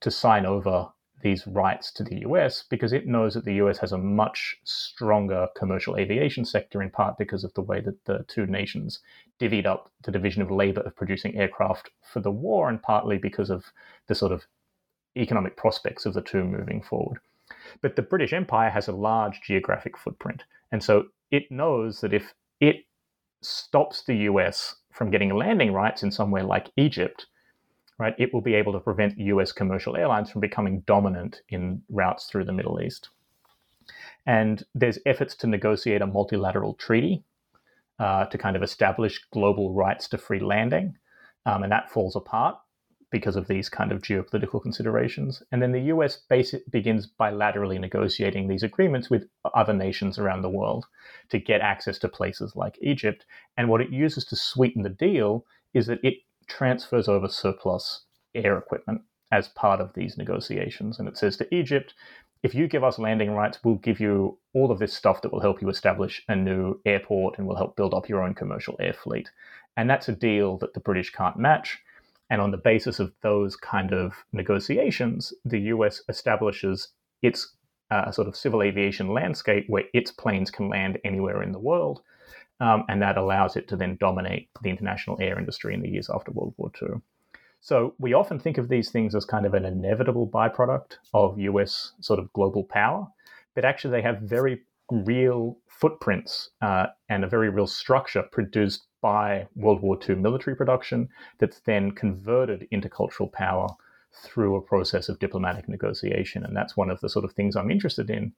[0.00, 0.88] to sign over
[1.22, 5.46] these rights to the US because it knows that the US has a much stronger
[5.56, 9.00] commercial aviation sector, in part because of the way that the two nations
[9.40, 13.50] divvied up the division of labor of producing aircraft for the war, and partly because
[13.50, 13.72] of
[14.08, 14.46] the sort of
[15.16, 17.18] economic prospects of the two moving forward.
[17.80, 20.44] But the British Empire has a large geographic footprint.
[20.70, 22.86] And so it knows that if it
[23.42, 27.26] stops the US from getting landing rights in somewhere like Egypt,
[27.98, 32.26] right, it will be able to prevent US commercial airlines from becoming dominant in routes
[32.26, 33.10] through the Middle East.
[34.26, 37.24] And there's efforts to negotiate a multilateral treaty
[37.98, 40.96] uh, to kind of establish global rights to free landing.
[41.44, 42.56] Um, and that falls apart
[43.12, 45.42] because of these kind of geopolitical considerations.
[45.52, 46.16] And then the US
[46.70, 50.86] begins bilaterally negotiating these agreements with other nations around the world
[51.28, 53.24] to get access to places like Egypt.
[53.56, 55.44] And what it uses to sweeten the deal
[55.74, 56.14] is that it
[56.48, 60.98] transfers over surplus air equipment as part of these negotiations.
[60.98, 61.94] And it says to Egypt,
[62.42, 65.40] if you give us landing rights, we'll give you all of this stuff that will
[65.40, 68.92] help you establish a new airport and will help build up your own commercial air
[68.92, 69.30] fleet.
[69.76, 71.78] And that's a deal that the British can't match.
[72.32, 76.88] And on the basis of those kind of negotiations, the US establishes
[77.20, 77.54] its
[77.90, 82.00] uh, sort of civil aviation landscape where its planes can land anywhere in the world.
[82.58, 86.08] Um, and that allows it to then dominate the international air industry in the years
[86.08, 87.02] after World War II.
[87.60, 91.92] So we often think of these things as kind of an inevitable byproduct of US
[92.00, 93.08] sort of global power,
[93.54, 99.46] but actually they have very real footprints uh, and a very real structure produced by
[99.54, 103.68] World War II military production that's then converted into cultural power
[104.14, 106.44] through a process of diplomatic negotiation.
[106.44, 108.32] And that's one of the sort of things I'm interested in.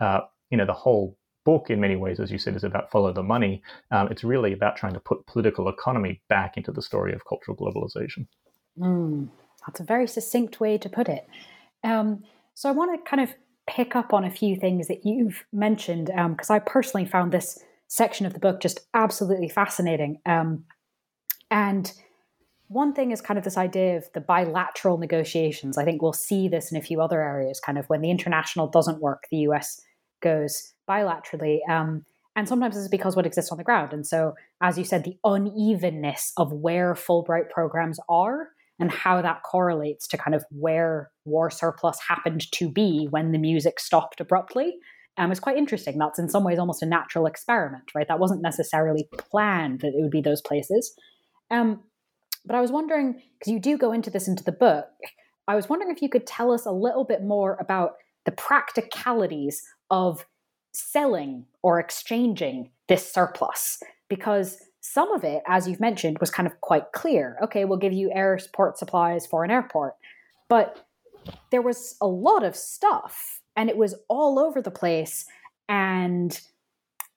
[0.00, 3.12] Uh, you know, the whole book, in many ways, as you said, is about follow
[3.12, 3.62] the money.
[3.90, 7.56] Um, it's really about trying to put political economy back into the story of cultural
[7.56, 8.26] globalization.
[8.78, 9.28] Mm,
[9.66, 11.26] that's a very succinct way to put it.
[11.84, 13.34] Um, so I want to kind of
[13.68, 17.62] pick up on a few things that you've mentioned because um, I personally found this
[17.88, 20.20] section of the book just absolutely fascinating.
[20.24, 20.64] Um,
[21.50, 21.92] and
[22.68, 25.78] one thing is kind of this idea of the bilateral negotiations.
[25.78, 28.68] I think we'll see this in a few other areas, kind of when the international
[28.68, 29.80] doesn't work, the US
[30.20, 31.58] goes bilaterally.
[31.68, 32.04] Um,
[32.36, 33.92] and sometimes this is because what exists on the ground.
[33.92, 39.42] And so, as you said, the unevenness of where Fulbright programs are and how that
[39.42, 44.76] correlates to kind of where war surplus happened to be when the music stopped abruptly
[45.18, 45.98] um, is quite interesting.
[45.98, 48.08] That's in some ways almost a natural experiment, right?
[48.08, 50.94] That wasn't necessarily planned that it would be those places.
[51.50, 51.82] Um,
[52.46, 54.86] but I was wondering, because you do go into this into the book,
[55.48, 59.62] I was wondering if you could tell us a little bit more about the practicalities
[59.90, 60.24] of
[60.72, 63.82] selling or exchanging this surplus.
[64.08, 67.36] Because some of it, as you've mentioned, was kind of quite clear.
[67.42, 69.94] Okay, we'll give you airport supplies for an airport.
[70.48, 70.86] But
[71.50, 75.26] there was a lot of stuff and it was all over the place
[75.68, 76.40] and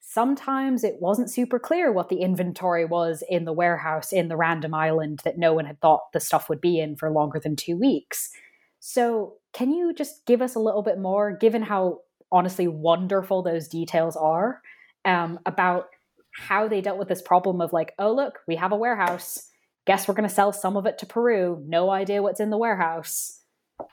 [0.02, 4.74] sometimes it wasn't super clear what the inventory was in the warehouse in the random
[4.74, 7.78] island that no one had thought the stuff would be in for longer than two
[7.78, 8.32] weeks.
[8.80, 12.00] So, can you just give us a little bit more, given how
[12.32, 14.62] honestly wonderful those details are,
[15.06, 15.90] um, about
[16.34, 19.50] how they dealt with this problem of like, oh, look, we have a warehouse.
[19.86, 21.64] Guess we're going to sell some of it to Peru.
[21.68, 23.42] No idea what's in the warehouse.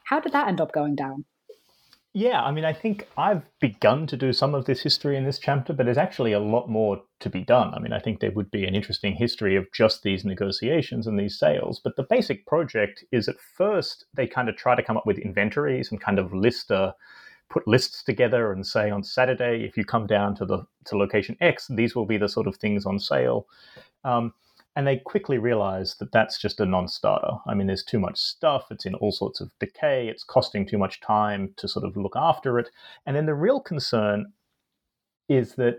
[0.05, 1.25] How did that end up going down?
[2.19, 5.39] Yeah, I mean, I think I've begun to do some of this history in this
[5.39, 7.73] chapter, but there's actually a lot more to be done.
[7.73, 11.17] I mean, I think there would be an interesting history of just these negotiations and
[11.17, 11.81] these sales.
[11.83, 15.19] But the basic project is at first they kind of try to come up with
[15.19, 16.93] inventories and kind of list a uh,
[17.51, 21.37] put lists together and say on Saturday, if you come down to the to location
[21.41, 23.47] X, these will be the sort of things on sale.
[24.03, 24.35] Um,
[24.77, 27.39] and they quickly realize that that's just a non-starter.
[27.47, 28.67] I mean, there's too much stuff.
[28.71, 30.09] It's in all sorts of decay.
[30.09, 32.71] It's costing too much time to sort of look after it.
[33.05, 34.33] And then the real concern
[35.29, 35.79] is that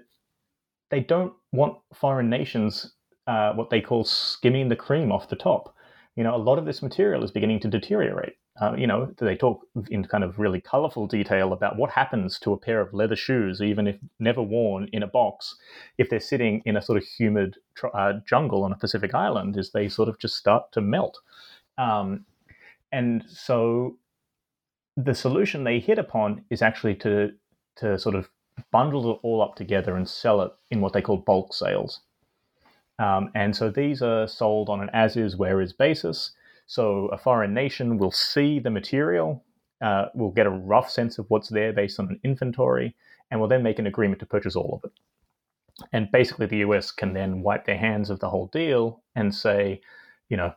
[0.91, 2.93] they don't want foreign nations
[3.28, 5.75] uh, what they call skimming the cream off the top.
[6.15, 8.34] You know, a lot of this material is beginning to deteriorate.
[8.61, 12.51] Uh, you know, they talk in kind of really colorful detail about what happens to
[12.51, 15.55] a pair of leather shoes, even if never worn in a box,
[15.97, 17.57] if they're sitting in a sort of humid
[17.93, 21.19] uh, jungle on a Pacific island, is they sort of just start to melt.
[21.77, 22.25] Um,
[22.91, 23.97] and so
[24.97, 27.31] the solution they hit upon is actually to
[27.77, 28.29] to sort of
[28.71, 32.01] bundle it all up together and sell it in what they call bulk sales.
[32.97, 36.31] Um, and so these are sold on an as is, where is basis.
[36.69, 39.43] So a foreign nation will see the material,
[39.82, 42.95] uh, will get a rough sense of what's there based on an inventory,
[43.32, 45.86] and will then make an agreement to purchase all of it.
[45.93, 49.82] And basically, the US can then wipe their hands of the whole deal and say,
[50.29, 50.53] you know,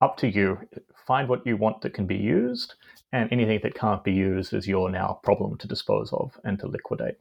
[0.00, 0.58] up to you.
[1.06, 2.76] Find what you want that can be used,
[3.12, 6.66] and anything that can't be used is your now problem to dispose of and to
[6.66, 7.18] liquidate.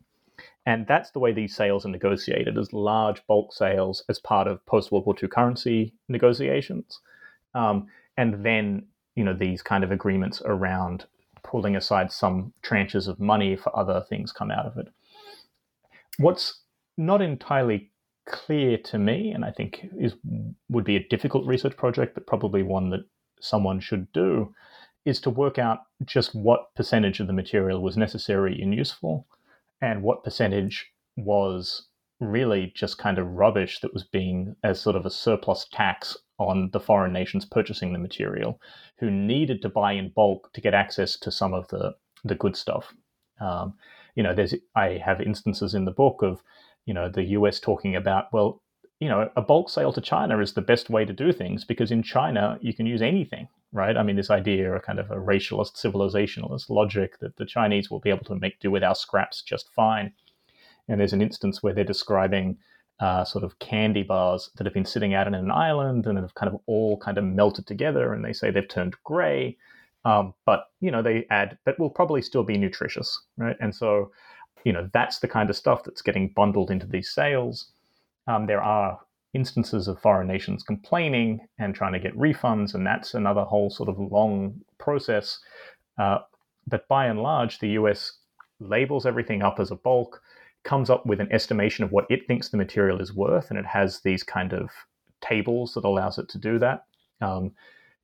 [0.66, 4.66] And that's the way these sales are negotiated as large bulk sales as part of
[4.66, 7.02] post World War II currency negotiations.
[7.54, 11.06] Um, and then, you know, these kind of agreements around
[11.44, 14.88] pulling aside some tranches of money for other things come out of it.
[16.18, 16.62] What's
[16.98, 17.92] not entirely
[18.28, 20.14] clear to me, and I think is
[20.70, 23.06] would be a difficult research project, but probably one that
[23.40, 24.54] someone should do,
[25.06, 29.26] is to work out just what percentage of the material was necessary and useful,
[29.82, 31.88] and what percentage was
[32.20, 36.16] really just kind of rubbish that was being as sort of a surplus tax
[36.48, 38.60] on the foreign nations purchasing the material,
[39.00, 42.56] who needed to buy in bulk to get access to some of the the good
[42.56, 42.94] stuff.
[43.40, 43.74] Um,
[44.16, 46.42] you know, there's I have instances in the book of
[46.86, 48.62] you know the US talking about well,
[49.00, 51.92] you know, a bulk sale to China is the best way to do things because
[51.92, 53.98] in China you can use anything, right?
[53.98, 58.00] I mean, this idea, a kind of a racialist, civilizationalist logic that the Chinese will
[58.00, 60.14] be able to make do with our scraps just fine.
[60.88, 62.58] And there's an instance where they're describing
[63.02, 66.36] uh, sort of candy bars that have been sitting out in an island and have
[66.36, 69.58] kind of all kind of melted together, and they say they've turned grey.
[70.06, 73.58] Um, but you know, they add, but will probably still be nutritious, right?
[73.60, 74.12] And so,
[74.64, 77.72] you know, that's the kind of stuff that's getting bundled into these sales.
[78.28, 79.00] Um, there are
[79.34, 83.90] instances of foreign nations complaining and trying to get refunds, and that's another whole sort
[83.90, 85.40] of long process.
[85.98, 86.20] Uh,
[86.68, 88.20] but by and large, the US
[88.60, 90.22] labels everything up as a bulk,
[90.64, 93.66] comes up with an estimation of what it thinks the material is worth, and it
[93.66, 94.70] has these kind of
[95.22, 96.86] tables that allows it to do that.
[97.22, 97.52] Um,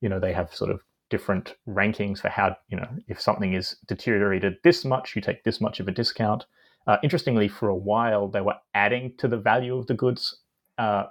[0.01, 3.77] you know, they have sort of different rankings for how you know if something is
[3.87, 6.45] deteriorated this much, you take this much of a discount.
[6.85, 10.37] Uh, interestingly, for a while they were adding to the value of the goods,
[10.77, 11.05] uh,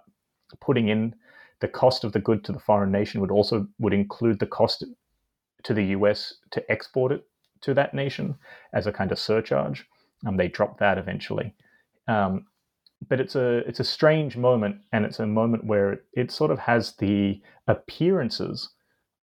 [0.60, 1.14] putting in
[1.60, 4.84] the cost of the good to the foreign nation would also would include the cost
[5.62, 7.24] to the US to export it
[7.62, 8.36] to that nation
[8.72, 9.86] as a kind of surcharge.
[10.24, 11.54] Um, they dropped that eventually.
[12.08, 12.46] Um,
[13.08, 16.50] but it's a it's a strange moment, and it's a moment where it, it sort
[16.50, 18.70] of has the appearances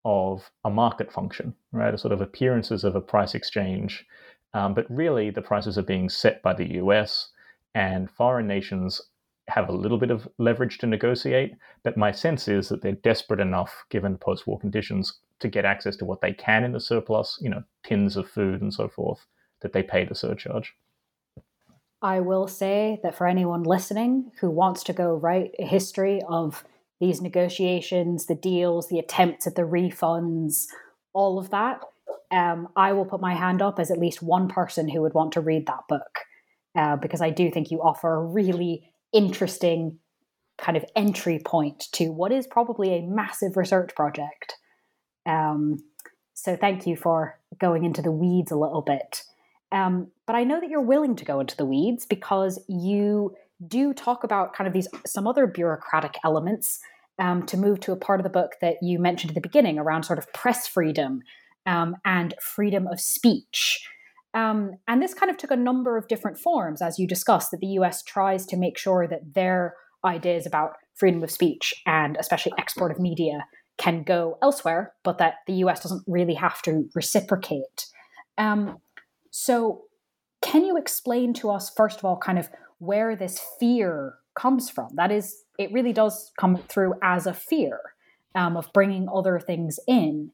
[0.04, 1.94] of a market function, right?
[1.94, 4.04] A sort of appearances of a price exchange,
[4.52, 7.30] um, but really the prices are being set by the U.S.
[7.74, 9.00] and foreign nations
[9.48, 11.52] have a little bit of leverage to negotiate.
[11.82, 16.04] But my sense is that they're desperate enough, given post-war conditions, to get access to
[16.04, 19.26] what they can in the surplus, you know, tins of food and so forth,
[19.62, 20.74] that they pay the surcharge.
[22.02, 26.64] I will say that for anyone listening who wants to go write a history of
[27.00, 30.66] these negotiations, the deals, the attempts at the refunds,
[31.12, 31.80] all of that,
[32.32, 35.32] um, I will put my hand up as at least one person who would want
[35.32, 36.20] to read that book
[36.76, 39.98] uh, because I do think you offer a really interesting
[40.58, 44.54] kind of entry point to what is probably a massive research project.
[45.26, 45.78] Um,
[46.34, 49.22] so thank you for going into the weeds a little bit.
[49.72, 53.34] Um, but I know that you're willing to go into the weeds because you
[53.66, 56.78] do talk about kind of these some other bureaucratic elements
[57.18, 59.78] um, to move to a part of the book that you mentioned at the beginning
[59.78, 61.22] around sort of press freedom
[61.66, 63.86] um, and freedom of speech.
[64.34, 67.60] Um, and this kind of took a number of different forms, as you discussed, that
[67.60, 72.52] the US tries to make sure that their ideas about freedom of speech and especially
[72.58, 73.46] export of media
[73.78, 77.86] can go elsewhere, but that the US doesn't really have to reciprocate.
[78.38, 78.78] Um,
[79.32, 79.84] so,
[80.42, 84.90] can you explain to us, first of all, kind of where this fear comes from?
[84.94, 87.80] That is, it really does come through as a fear
[88.34, 90.30] um, of bringing other things in.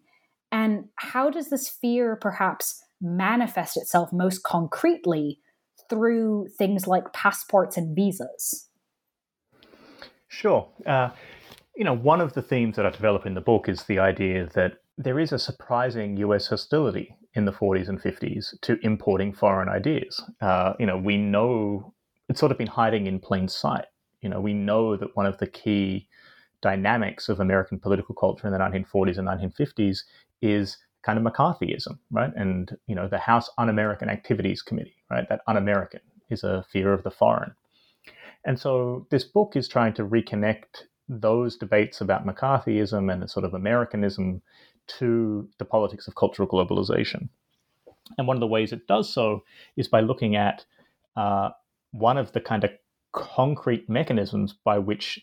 [0.51, 5.39] And how does this fear perhaps manifest itself most concretely
[5.89, 8.69] through things like passports and visas?
[10.27, 10.69] Sure.
[10.85, 11.11] Uh,
[11.77, 14.49] you know, one of the themes that I develop in the book is the idea
[14.55, 19.69] that there is a surprising US hostility in the 40s and 50s to importing foreign
[19.69, 20.23] ideas.
[20.41, 21.95] Uh, you know, we know
[22.29, 23.87] it's sort of been hiding in plain sight.
[24.21, 26.09] You know, we know that one of the key
[26.61, 30.01] dynamics of American political culture in the 1940s and 1950s
[30.43, 32.33] is kind of McCarthyism, right?
[32.35, 35.29] And you know, the House Un-American Activities Committee, right?
[35.29, 37.55] That un-American is a fear of the foreign.
[38.45, 43.45] And so this book is trying to reconnect those debates about McCarthyism and the sort
[43.45, 44.43] of Americanism
[44.99, 47.29] to the politics of cultural globalization.
[48.17, 49.45] And one of the ways it does so
[49.77, 50.65] is by looking at
[51.17, 51.51] uh,
[51.93, 52.71] one of the kind of
[53.13, 55.21] concrete mechanisms by which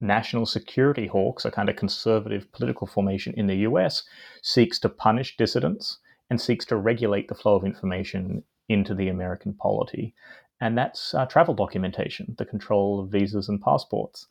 [0.00, 4.02] national security hawks, a kind of conservative political formation in the US,
[4.42, 5.98] seeks to punish dissidents
[6.28, 10.14] and seeks to regulate the flow of information into the American polity.
[10.60, 14.28] And that's uh, travel documentation, the control of visas and passports.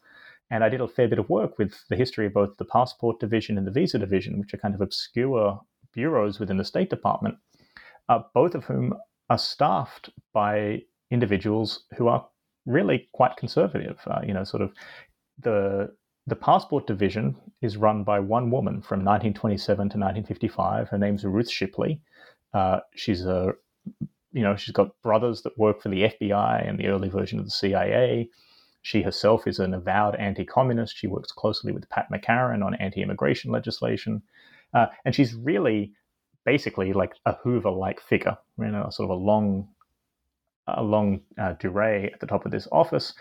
[0.52, 3.20] And I did a fair bit of work with the history of both the passport
[3.20, 5.62] division and the visa division, which are kind of obscure
[5.93, 7.38] bureaus within the State Department,
[8.10, 8.93] uh, both of whom
[9.30, 12.28] are staffed by individuals who are
[12.66, 13.99] really quite conservative.
[14.06, 14.74] Uh, you know, sort of
[15.39, 15.89] the
[16.28, 20.89] the passport division is run by one woman from 1927 to 1955.
[20.89, 21.99] Her name's Ruth Shipley.
[22.54, 23.54] Uh, she's a
[24.34, 27.45] you know she's got brothers that work for the FBI and the early version of
[27.45, 28.30] the CIA.
[28.82, 30.97] She herself is an avowed anti-communist.
[30.97, 34.23] She works closely with Pat McCarran on anti-immigration legislation,
[34.73, 35.93] uh, and she's really
[36.45, 39.67] basically like a Hoover-like figure, you know, sort of a long,
[40.67, 43.13] a long uh, durée at the top of this office,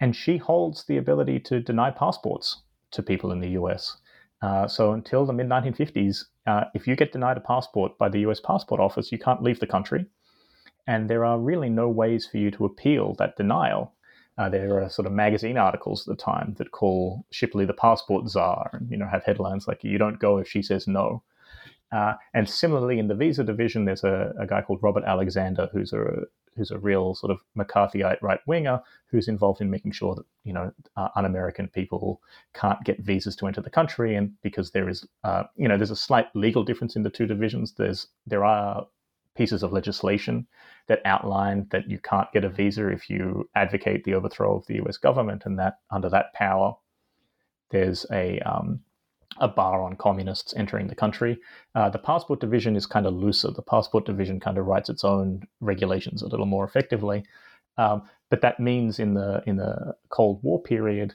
[0.00, 3.96] and she holds the ability to deny passports to people in the U.S.
[4.42, 8.20] Uh, so until the mid 1950s, uh, if you get denied a passport by the
[8.20, 8.40] U.S.
[8.40, 10.06] Passport Office, you can't leave the country,
[10.86, 13.94] and there are really no ways for you to appeal that denial.
[14.38, 18.28] Uh, there are sort of magazine articles at the time that call Shipley the passport
[18.28, 21.22] czar, and you know have headlines like "You don't go if she says no."
[21.92, 25.92] Uh, and similarly, in the visa division, there's a, a, guy called Robert Alexander, who's
[25.92, 26.24] a
[26.56, 30.52] who's a real sort of McCarthyite right winger, who's involved in making sure that you
[30.52, 32.20] know uh, un-American people
[32.54, 35.90] can't get visas to enter the country, and because there is uh, you know there's
[35.90, 37.74] a slight legal difference in the two divisions.
[37.74, 38.86] There's there are
[39.36, 40.46] pieces of legislation
[40.88, 44.76] that outline that you can't get a visa if you advocate the overthrow of the
[44.76, 44.96] U.S.
[44.96, 46.74] government, and that under that power,
[47.70, 48.80] there's a um,
[49.38, 51.38] a bar on communists entering the country.
[51.74, 53.50] Uh, the passport division is kind of looser.
[53.50, 57.24] The passport division kind of writes its own regulations a little more effectively.
[57.78, 61.14] Um, but that means in the in the Cold War period,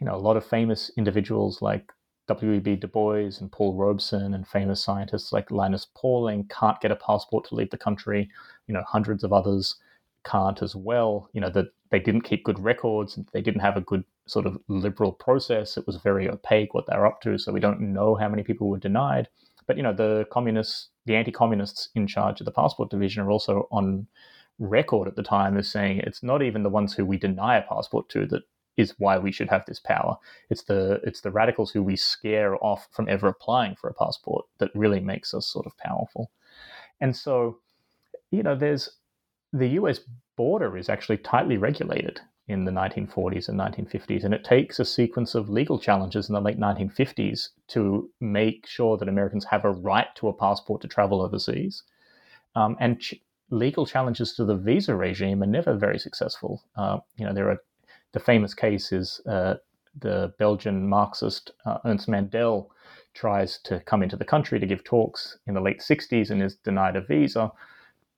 [0.00, 1.92] you know, a lot of famous individuals like
[2.28, 2.76] W.E.B.
[2.76, 7.46] Du Bois and Paul Robeson and famous scientists like Linus Pauling can't get a passport
[7.48, 8.28] to leave the country.
[8.66, 9.76] You know, hundreds of others
[10.24, 11.28] can't as well.
[11.32, 14.46] You know, that they didn't keep good records and they didn't have a good sort
[14.46, 15.76] of liberal process.
[15.76, 18.68] It was very opaque what they're up to, so we don't know how many people
[18.68, 19.28] were denied.
[19.66, 23.68] But you know, the communists, the anti-communists in charge of the passport division are also
[23.70, 24.06] on
[24.58, 27.62] record at the time as saying it's not even the ones who we deny a
[27.62, 28.42] passport to that
[28.76, 30.16] is why we should have this power.
[30.50, 34.46] It's the it's the radicals who we scare off from ever applying for a passport
[34.58, 36.30] that really makes us sort of powerful.
[37.00, 37.58] And so,
[38.30, 38.90] you know, there's
[39.52, 40.00] the US
[40.36, 44.24] border is actually tightly regulated in the 1940s and 1950s.
[44.24, 48.96] And it takes a sequence of legal challenges in the late 1950s to make sure
[48.96, 51.82] that Americans have a right to a passport to travel overseas.
[52.54, 53.14] Um, and ch-
[53.50, 56.62] legal challenges to the visa regime are never very successful.
[56.76, 57.58] Uh, you know, there are
[58.16, 59.56] the famous case is uh,
[60.00, 62.70] the Belgian Marxist uh, Ernst Mandel
[63.12, 66.56] tries to come into the country to give talks in the late 60s and is
[66.56, 67.52] denied a visa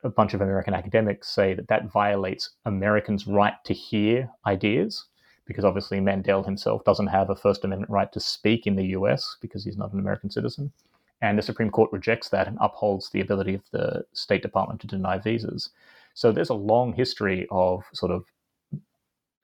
[0.04, 5.06] a bunch of American academics say that that violates Americans' right to hear ideas,
[5.46, 9.36] because obviously Mandel himself doesn't have a First Amendment right to speak in the US
[9.40, 10.72] because he's not an American citizen.
[11.20, 14.86] And the Supreme Court rejects that and upholds the ability of the State Department to
[14.86, 15.70] deny visas.
[16.14, 18.24] So there's a long history of sort of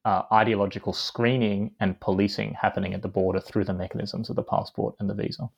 [0.05, 4.95] uh, ideological screening and policing happening at the border through the mechanisms of the passport
[4.99, 5.49] and the visa.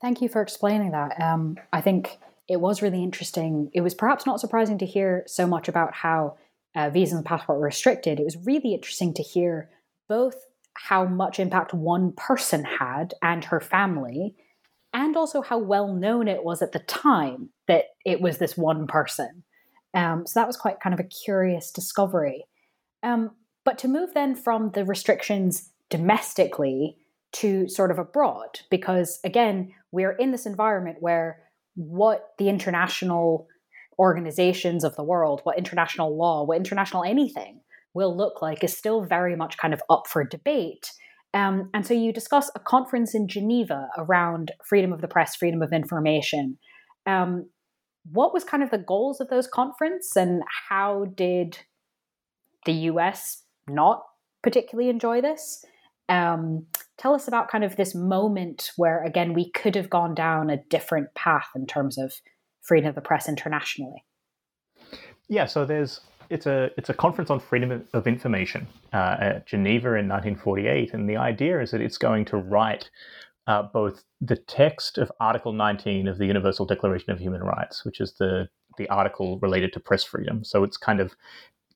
[0.00, 1.20] Thank you for explaining that.
[1.20, 2.18] Um, I think
[2.48, 3.70] it was really interesting.
[3.72, 6.36] It was perhaps not surprising to hear so much about how
[6.74, 8.18] uh, visas and passport were restricted.
[8.18, 9.70] It was really interesting to hear
[10.08, 10.34] both
[10.74, 14.34] how much impact one person had and her family,
[14.92, 18.86] and also how well known it was at the time that it was this one
[18.86, 19.44] person.
[19.94, 22.44] Um, so that was quite kind of a curious discovery.
[23.02, 23.30] Um,
[23.64, 26.96] but to move then from the restrictions domestically
[27.32, 31.40] to sort of abroad, because again, we're in this environment where
[31.74, 33.46] what the international
[33.98, 37.60] organizations of the world, what international law, what international anything
[37.94, 40.90] will look like is still very much kind of up for debate.
[41.34, 45.62] Um, and so you discuss a conference in Geneva around freedom of the press, freedom
[45.62, 46.58] of information.
[47.06, 47.48] Um,
[48.10, 51.58] what was kind of the goals of those conference and how did
[52.64, 54.02] the US not
[54.42, 55.64] particularly enjoy this?
[56.08, 56.66] Um,
[56.98, 60.62] tell us about kind of this moment where, again, we could have gone down a
[60.68, 62.14] different path in terms of
[62.60, 64.04] freedom of the press internationally.
[65.28, 69.88] Yeah, so there's it's a it's a conference on freedom of information uh, at Geneva
[69.88, 72.90] in 1948, and the idea is that it's going to write
[73.46, 78.00] uh, both the text of Article 19 of the Universal Declaration of Human Rights, which
[78.00, 78.48] is the
[78.78, 80.44] the article related to press freedom.
[80.44, 81.14] So it's kind of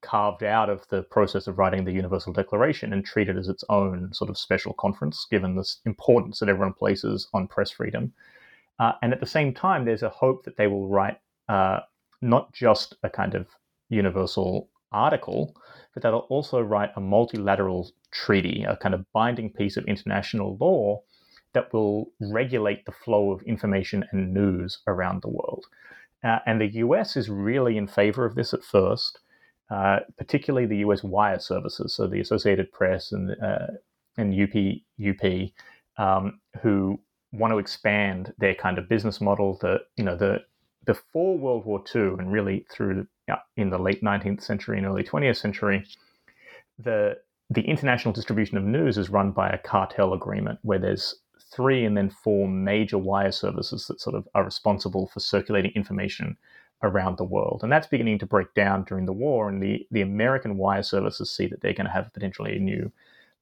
[0.07, 4.13] carved out of the process of writing the Universal Declaration and treated as its own
[4.15, 8.13] sort of special conference, given the importance that everyone places on press freedom.
[8.79, 11.81] Uh, and at the same time, there's a hope that they will write uh,
[12.23, 13.49] not just a kind of
[13.89, 15.55] universal article,
[15.93, 20.57] but that they'll also write a multilateral treaty, a kind of binding piece of international
[20.61, 21.03] law
[21.53, 25.65] that will regulate the flow of information and news around the world.
[26.23, 29.19] Uh, and the US is really in favor of this at first,
[29.71, 33.67] uh, particularly the US wire services, so the Associated Press and uh,
[34.17, 34.55] and UP
[35.01, 35.51] UP,
[35.99, 37.01] um, who
[37.33, 39.59] want to expand their kind of business model.
[39.61, 40.43] The you know the
[40.85, 43.07] before World War II and really through
[43.57, 45.85] in the late 19th century and early 20th century,
[46.79, 47.17] the
[47.51, 51.15] the international distribution of news is run by a cartel agreement where there's
[51.53, 56.37] three and then four major wire services that sort of are responsible for circulating information
[56.83, 57.61] around the world.
[57.63, 59.49] And that's beginning to break down during the war.
[59.49, 62.93] And the, the American wire services see that they're going to have potentially a new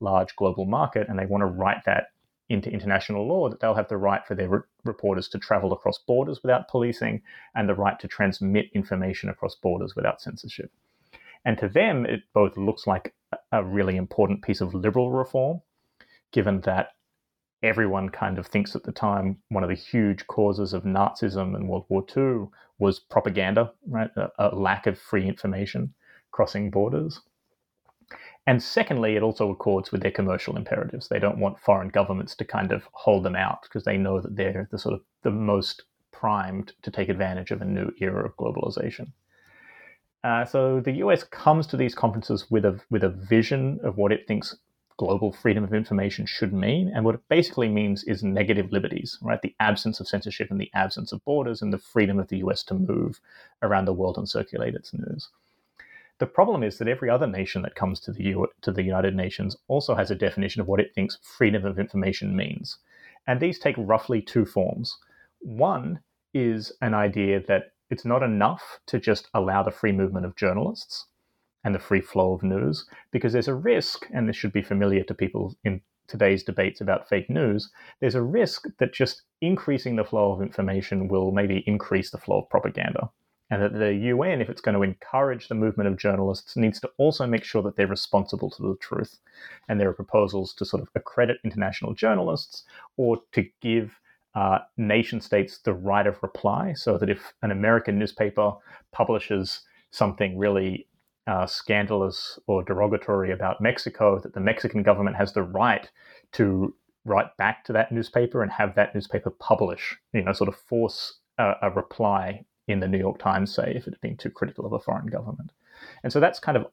[0.00, 2.08] large global market and they want to write that
[2.48, 5.98] into international law that they'll have the right for their re- reporters to travel across
[5.98, 7.22] borders without policing
[7.54, 10.70] and the right to transmit information across borders without censorship.
[11.44, 13.14] And to them, it both looks like
[13.50, 15.62] a really important piece of liberal reform,
[16.32, 16.90] given that
[17.62, 21.68] everyone kind of thinks at the time one of the huge causes of Nazism and
[21.68, 22.48] World War II
[22.78, 24.10] was propaganda, right?
[24.16, 25.94] A, a lack of free information
[26.32, 27.20] crossing borders.
[28.46, 31.08] And secondly, it also accords with their commercial imperatives.
[31.08, 34.36] They don't want foreign governments to kind of hold them out because they know that
[34.36, 38.36] they're the sort of the most primed to take advantage of a new era of
[38.36, 39.12] globalization.
[40.22, 44.12] Uh, so the US comes to these conferences with a with a vision of what
[44.12, 44.56] it thinks
[44.96, 49.42] global freedom of information should mean, and what it basically means is negative liberties, right?
[49.42, 52.62] The absence of censorship and the absence of borders, and the freedom of the US
[52.64, 53.20] to move
[53.62, 55.30] around the world and circulate its news.
[56.18, 59.16] The problem is that every other nation that comes to the U- to the United
[59.16, 62.78] Nations also has a definition of what it thinks freedom of information means,
[63.26, 64.96] and these take roughly two forms.
[65.40, 66.00] One
[66.32, 71.06] is an idea that it's not enough to just allow the free movement of journalists
[71.64, 75.02] and the free flow of news, because there's a risk, and this should be familiar
[75.04, 80.04] to people in today's debates about fake news, there's a risk that just increasing the
[80.04, 83.10] flow of information will maybe increase the flow of propaganda
[83.50, 86.90] and that the UN, if it's going to encourage the movement of journalists, needs to
[86.96, 89.18] also make sure that they're responsible to the truth.
[89.68, 92.64] And there are proposals to sort of accredit international journalists
[92.96, 94.00] or to give
[94.34, 98.52] uh, nation states the right of reply, so that if an American newspaper
[98.92, 99.60] publishes
[99.90, 100.88] something really
[101.26, 105.90] uh, scandalous or derogatory about Mexico, that the Mexican government has the right
[106.32, 110.56] to write back to that newspaper and have that newspaper publish, you know, sort of
[110.56, 114.30] force a, a reply in the New York Times, say, if it had been too
[114.30, 115.52] critical of a foreign government.
[116.02, 116.66] And so that's kind of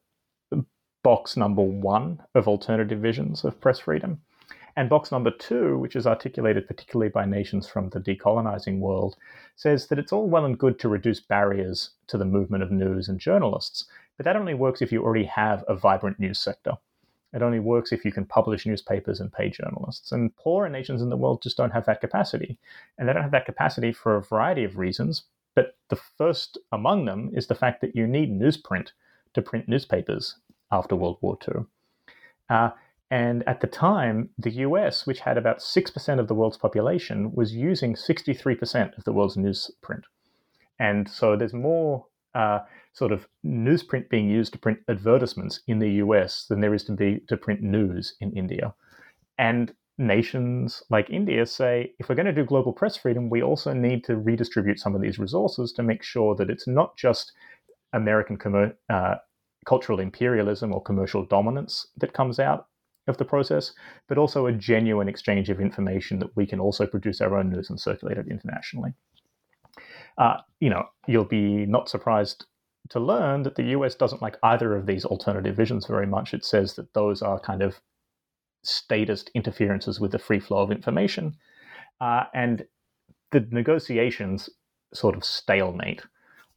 [1.04, 4.22] box number one of alternative visions of press freedom.
[4.78, 9.18] And box number two, which is articulated particularly by nations from the decolonizing world,
[9.56, 13.10] says that it's all well and good to reduce barriers to the movement of news
[13.10, 13.86] and journalists,
[14.22, 16.74] but that only works if you already have a vibrant news sector.
[17.34, 20.12] It only works if you can publish newspapers and pay journalists.
[20.12, 22.60] And poorer nations in the world just don't have that capacity.
[23.00, 25.24] And they don't have that capacity for a variety of reasons,
[25.56, 28.90] but the first among them is the fact that you need newsprint
[29.34, 30.36] to print newspapers
[30.72, 31.64] after World War II.
[32.48, 32.70] Uh,
[33.10, 37.56] and at the time, the US, which had about 6% of the world's population, was
[37.56, 40.04] using 63% of the world's newsprint.
[40.78, 42.06] And so there's more
[42.36, 42.60] uh,
[42.94, 46.94] sort of newsprint being used to print advertisements in the US than there is to
[46.94, 48.74] be to print news in India.
[49.38, 53.74] And nations like India say if we're going to do global press freedom, we also
[53.74, 57.32] need to redistribute some of these resources to make sure that it's not just
[57.94, 59.16] American uh,
[59.66, 62.68] cultural imperialism or commercial dominance that comes out
[63.08, 63.74] of the process,
[64.08, 67.70] but also a genuine exchange of information that we can also produce our own news
[67.70, 68.94] and circulate it internationally.
[70.18, 72.46] Uh, you know, you'll be not surprised
[72.90, 76.34] to learn that the US doesn't like either of these alternative visions very much.
[76.34, 77.80] It says that those are kind of
[78.64, 81.36] statist interferences with the free flow of information.
[82.00, 82.66] Uh, and
[83.32, 84.50] the negotiations
[84.94, 86.02] sort of stalemate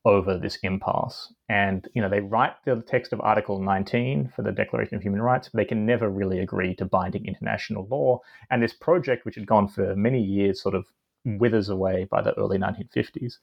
[0.05, 1.33] over this impasse.
[1.49, 5.23] And, you know, they write the text of Article 19 for the Declaration of Human
[5.23, 8.21] Rights, but they can never really agree to binding international law.
[8.51, 10.87] And this project, which had gone for many years, sort of
[11.25, 13.39] withers away by the early 1950s.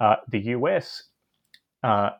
[0.00, 1.04] Uh, the US
[1.82, 2.10] uh,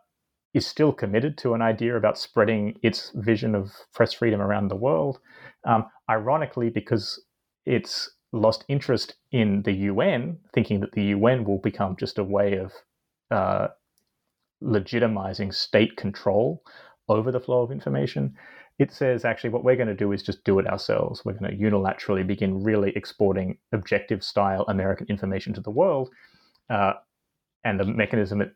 [0.54, 4.76] is still committed to an idea about spreading its vision of press freedom around the
[4.76, 5.18] world.
[5.64, 7.22] Um, ironically, because
[7.66, 12.58] it's lost interest in the UN, thinking that the UN will become just a way
[12.58, 12.72] of
[13.30, 13.68] uh,
[14.62, 16.62] legitimizing state control
[17.08, 18.34] over the flow of information.
[18.78, 21.24] It says actually what we're going to do is just do it ourselves.
[21.24, 26.10] We're going to unilaterally begin really exporting objective style American information to the world.
[26.68, 26.94] Uh,
[27.64, 28.54] and the mechanism it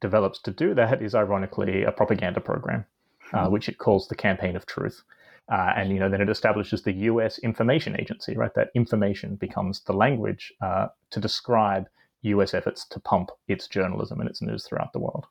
[0.00, 2.84] develops to do that is ironically a propaganda program,
[3.32, 3.52] uh, hmm.
[3.52, 5.02] which it calls the Campaign of Truth.
[5.50, 7.38] Uh, and you know, then it establishes the U.S.
[7.38, 8.36] Information Agency.
[8.36, 11.86] Right, that information becomes the language uh, to describe
[12.22, 12.54] U.S.
[12.54, 15.26] efforts to pump its journalism and its news throughout the world.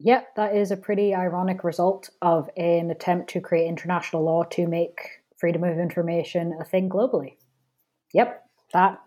[0.00, 4.66] Yeah, that is a pretty ironic result of an attempt to create international law to
[4.66, 7.34] make freedom of information a thing globally.
[8.12, 9.00] Yep, that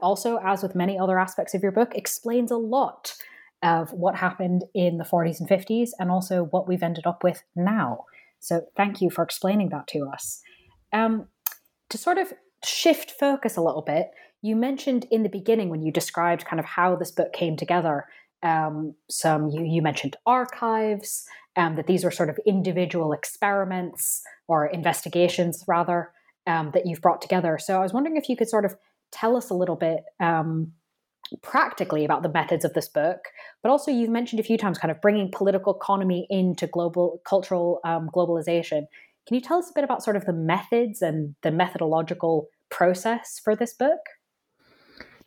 [0.00, 3.14] also, as with many other aspects of your book, explains a lot
[3.62, 7.42] of what happened in the 40s and 50s and also what we've ended up with
[7.54, 8.04] now.
[8.40, 10.40] So, thank you for explaining that to us.
[10.92, 11.28] Um,
[11.90, 12.32] to sort of
[12.64, 14.10] shift focus a little bit,
[14.42, 18.06] you mentioned in the beginning when you described kind of how this book came together
[18.42, 21.26] um, some you, you mentioned archives
[21.56, 26.12] um, that these were sort of individual experiments or investigations rather
[26.46, 27.58] um, that you've brought together.
[27.58, 28.76] So i was wondering if you could sort of
[29.10, 30.72] tell us a little bit um,
[31.42, 33.18] practically about the methods of this book
[33.62, 37.80] but also you've mentioned a few times kind of bringing political economy into global cultural
[37.84, 38.84] um, globalization.
[39.26, 43.38] Can you tell us a bit about sort of the methods and the methodological process
[43.42, 44.00] for this book?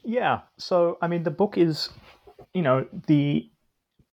[0.03, 0.41] Yeah.
[0.57, 1.89] So i mean the book is
[2.53, 3.49] you know the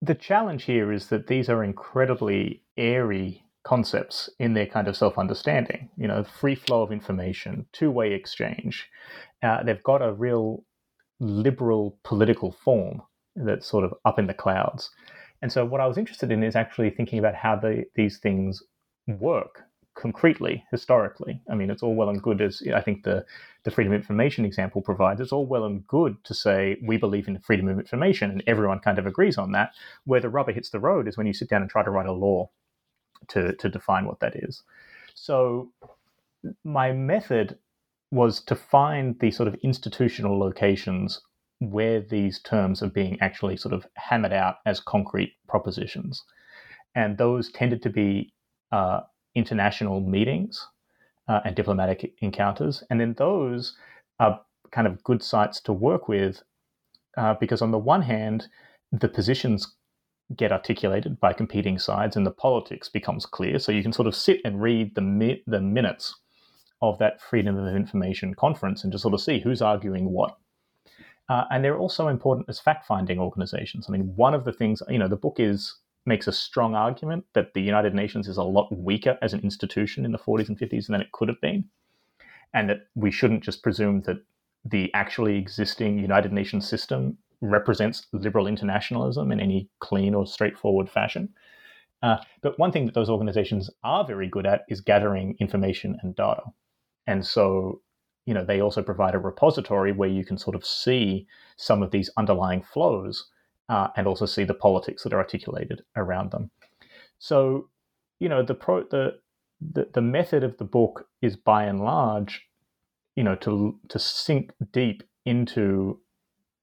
[0.02, 5.90] the challenge here is that these are incredibly airy concepts in their kind of self-understanding.
[5.98, 8.88] You know free flow of information two-way exchange.
[9.44, 10.64] Uh, they've got a real
[11.20, 13.02] liberal political form
[13.36, 14.90] that's sort of up in the clouds.
[15.42, 18.64] And so what i was interested in is actually thinking about how the, these things
[19.08, 19.67] work
[19.98, 21.42] concretely historically.
[21.50, 23.26] I mean, it's all well and good as I think the
[23.64, 25.20] the freedom of information example provides.
[25.20, 28.80] It's all well and good to say we believe in freedom of information, and everyone
[28.80, 29.72] kind of agrees on that.
[30.06, 32.06] Where the rubber hits the road is when you sit down and try to write
[32.08, 32.50] a law
[33.30, 34.64] to to define what that is.
[35.16, 35.72] So
[36.64, 37.58] my method
[38.12, 41.22] was to find the sort of institutional locations
[41.60, 46.24] where these terms are being actually sort of hammered out as concrete propositions.
[46.96, 48.32] And those tended to be
[48.72, 49.02] uh,
[49.38, 50.68] international meetings
[51.30, 52.84] uh, and diplomatic encounters.
[52.90, 53.78] And then those
[54.20, 56.42] are kind of good sites to work with
[57.18, 58.48] uh, because, on the one hand,
[58.92, 59.76] the positions
[60.36, 63.60] get articulated by competing sides and the politics becomes clear.
[63.60, 66.16] So you can sort of sit and read the, mi- the minutes
[66.82, 70.38] of that Freedom of Information conference and just sort of see who's arguing what.
[71.30, 73.86] Uh, and they're also important as fact finding organizations.
[73.88, 75.76] I mean, one of the things, you know, the book is
[76.08, 80.06] makes a strong argument that the United Nations is a lot weaker as an institution
[80.06, 81.66] in the 40s and 50s than it could have been,
[82.54, 84.18] and that we shouldn't just presume that
[84.66, 91.30] the actually existing United Nations system represents liberal internationalism in any clean or straightforward fashion.
[92.02, 96.16] Uh, but one thing that those organizations are very good at is gathering information and
[96.16, 96.44] data.
[97.06, 97.82] And so,
[98.26, 101.92] you know, they also provide a repository where you can sort of see some of
[101.92, 103.30] these underlying flows
[103.70, 106.52] uh, and also see the politics that are articulated around them.
[107.20, 107.70] So,
[108.20, 109.20] you know, the pro the,
[109.60, 112.48] the the method of the book is by and large,
[113.16, 116.00] you know, to to sink deep into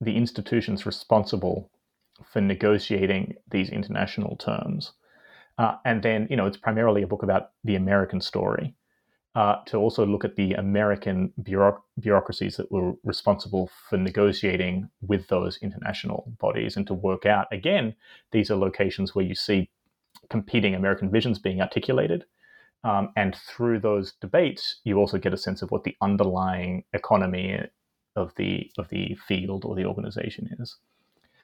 [0.00, 1.70] the institutions responsible
[2.24, 4.92] for negotiating these international terms.
[5.58, 8.74] Uh, and then, you know, it's primarily a book about the American story
[9.34, 15.26] uh, to also look at the American bureauc- bureaucracies that were responsible for negotiating with
[15.28, 17.94] those international bodies and to work out, again,
[18.30, 19.68] these are locations where you see
[20.30, 22.24] competing American visions being articulated.
[22.84, 27.58] Um, and through those debates, you also get a sense of what the underlying economy
[28.14, 30.76] of the of the field or the organization is.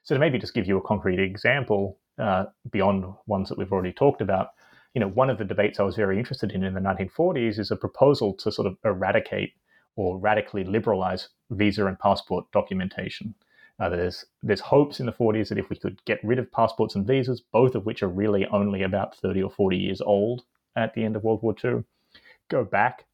[0.02, 3.92] So to maybe just give you a concrete example uh, beyond ones that we've already
[3.92, 4.50] talked about,
[4.94, 7.70] you know, one of the debates I was very interested in in the 1940s is
[7.70, 9.52] a proposal to sort of eradicate
[9.96, 13.34] or radically liberalize visa and passport documentation.
[13.78, 16.94] Uh, there's there's hopes in the 40s that if we could get rid of passports
[16.94, 20.42] and visas, both of which are really only about 30 or 40 years old
[20.76, 21.84] at the end of World War II,
[22.48, 23.06] go back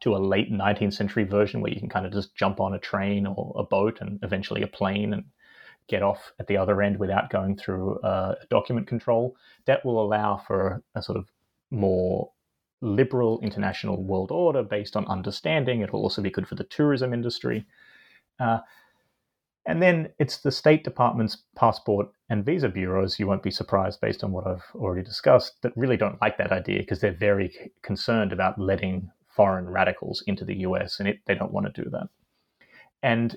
[0.00, 2.78] to a late 19th century version where you can kind of just jump on a
[2.78, 5.24] train or a boat and eventually a plane and
[5.90, 9.36] get off at the other end without going through uh, document control.
[9.66, 11.28] That will allow for a sort of
[11.70, 12.30] more
[12.80, 15.80] liberal international world order based on understanding.
[15.80, 17.66] It will also be good for the tourism industry.
[18.38, 18.60] Uh,
[19.66, 24.24] and then it's the State Department's passport and visa bureaus, you won't be surprised based
[24.24, 28.32] on what I've already discussed, that really don't like that idea because they're very concerned
[28.32, 32.08] about letting foreign radicals into the US and it, they don't want to do that.
[33.02, 33.36] And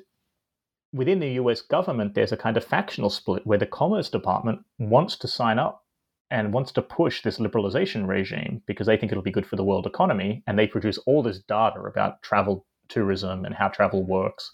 [0.94, 5.18] within the US government, there's a kind of factional split where the Commerce Department wants
[5.18, 5.84] to sign up
[6.32, 9.64] and wants to push this liberalization regime because they think it'll be good for the
[9.64, 10.44] world economy.
[10.48, 14.52] And they produce all this data about travel tourism and how travel works.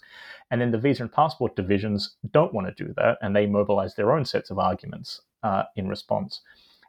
[0.50, 3.94] And then the visa and passport divisions don't want to do that, and they mobilize
[3.94, 6.40] their own sets of arguments uh, in response.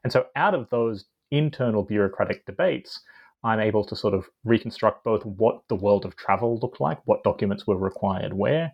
[0.04, 3.02] And so, out of those internal bureaucratic debates,
[3.44, 7.24] I'm able to sort of reconstruct both what the world of travel looked like, what
[7.24, 8.72] documents were required where,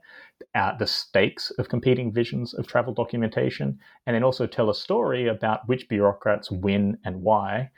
[0.55, 5.27] uh, the stakes of competing visions of travel documentation, and then also tell a story
[5.27, 7.69] about which bureaucrats win and why.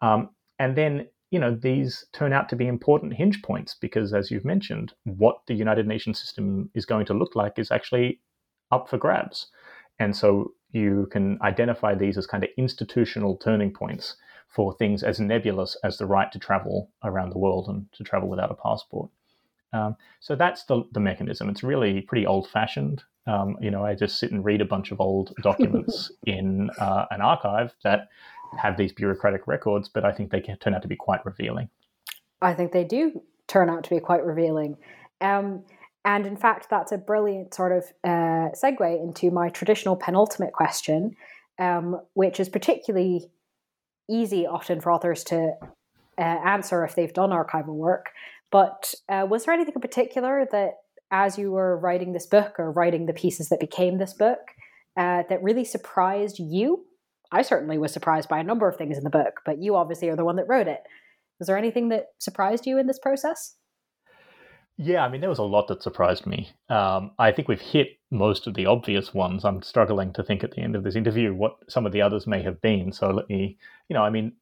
[0.00, 4.30] Um, and then, you know, these turn out to be important hinge points because, as
[4.30, 8.20] you've mentioned, what the United Nations system is going to look like is actually
[8.70, 9.48] up for grabs.
[9.98, 14.16] And so you can identify these as kind of institutional turning points
[14.48, 18.28] for things as nebulous as the right to travel around the world and to travel
[18.28, 19.10] without a passport.
[19.72, 21.48] Um, so that's the, the mechanism.
[21.48, 23.02] It's really pretty old fashioned.
[23.26, 27.04] Um, you know, I just sit and read a bunch of old documents in uh,
[27.10, 28.08] an archive that
[28.58, 31.68] have these bureaucratic records, but I think they can turn out to be quite revealing.
[32.40, 34.78] I think they do turn out to be quite revealing.
[35.20, 35.64] Um,
[36.04, 41.16] and in fact, that's a brilliant sort of uh, segue into my traditional penultimate question,
[41.58, 43.30] um, which is particularly
[44.08, 45.52] easy often for authors to
[46.18, 48.10] uh, answer if they've done archival work.
[48.50, 50.78] But uh, was there anything in particular that,
[51.10, 54.38] as you were writing this book or writing the pieces that became this book,
[54.96, 56.84] uh, that really surprised you?
[57.30, 60.08] I certainly was surprised by a number of things in the book, but you obviously
[60.08, 60.82] are the one that wrote it.
[61.38, 63.54] Was there anything that surprised you in this process?
[64.80, 66.52] Yeah, I mean, there was a lot that surprised me.
[66.68, 69.44] Um, I think we've hit most of the obvious ones.
[69.44, 72.28] I'm struggling to think at the end of this interview what some of the others
[72.28, 72.92] may have been.
[72.92, 73.58] So let me,
[73.88, 74.34] you know, I mean,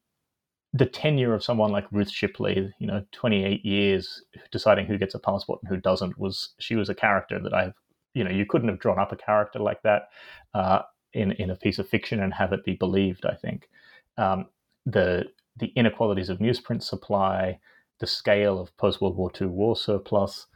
[0.73, 4.21] the tenure of someone like Ruth Shipley, you know, 28 years
[4.51, 7.73] deciding who gets a passport and who doesn't was she was a character that I've,
[8.13, 10.09] you know, you couldn't have drawn up a character like that
[10.53, 10.81] uh,
[11.13, 13.25] in in a piece of fiction and have it be believed.
[13.25, 13.69] I think
[14.17, 14.45] um,
[14.85, 15.25] the
[15.55, 17.59] the inequalities of newsprint supply
[17.99, 20.47] the scale of post World War II war surplus.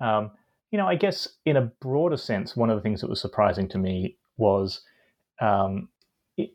[0.00, 0.30] Um,
[0.70, 3.68] you know, I guess in a broader sense, one of the things that was surprising
[3.68, 4.82] to me was
[5.40, 5.88] um,
[6.36, 6.50] it,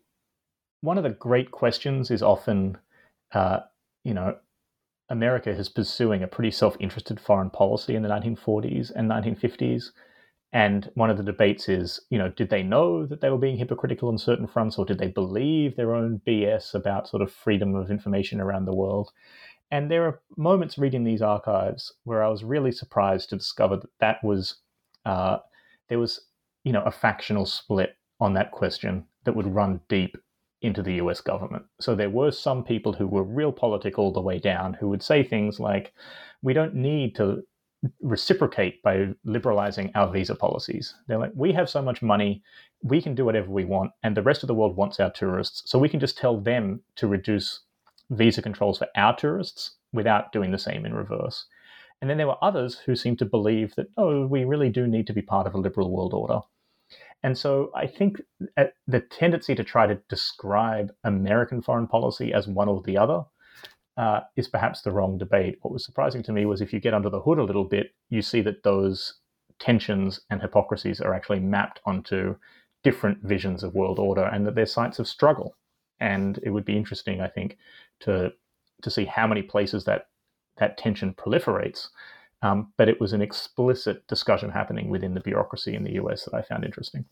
[0.81, 2.77] one of the great questions is often,
[3.33, 3.61] uh,
[4.03, 4.35] you know,
[5.09, 9.91] America is pursuing a pretty self interested foreign policy in the 1940s and 1950s.
[10.53, 13.57] And one of the debates is, you know, did they know that they were being
[13.57, 17.73] hypocritical on certain fronts, or did they believe their own BS about sort of freedom
[17.73, 19.11] of information around the world?
[19.73, 23.89] And there are moments reading these archives where I was really surprised to discover that
[23.99, 24.57] that was
[25.03, 25.39] uh,
[25.89, 26.27] there was
[26.63, 30.15] you know a factional split on that question that would run deep
[30.61, 31.65] into the US government.
[31.81, 35.23] So there were some people who were realpolitik all the way down who would say
[35.23, 35.91] things like,
[36.43, 37.41] we don't need to
[37.99, 40.93] reciprocate by liberalizing our visa policies.
[41.07, 42.43] They're like, we have so much money,
[42.83, 45.63] we can do whatever we want, and the rest of the world wants our tourists.
[45.65, 47.61] So we can just tell them to reduce
[48.13, 51.45] visa controls for our tourists without doing the same in reverse.
[52.01, 55.07] And then there were others who seemed to believe that, oh, we really do need
[55.07, 56.41] to be part of a liberal world order.
[57.23, 58.21] And so I think
[58.87, 63.23] the tendency to try to describe American foreign policy as one or the other
[63.95, 65.59] uh, is perhaps the wrong debate.
[65.61, 67.93] What was surprising to me was if you get under the hood a little bit,
[68.09, 69.19] you see that those
[69.59, 72.35] tensions and hypocrisies are actually mapped onto
[72.83, 75.55] different visions of world order and that they're sites of struggle.
[75.99, 77.57] And it would be interesting, I think,
[78.01, 78.31] to
[78.81, 80.07] to see how many places that
[80.57, 81.87] that tension proliferates.
[82.41, 86.33] Um, but it was an explicit discussion happening within the bureaucracy in the US that
[86.33, 87.05] I found interesting.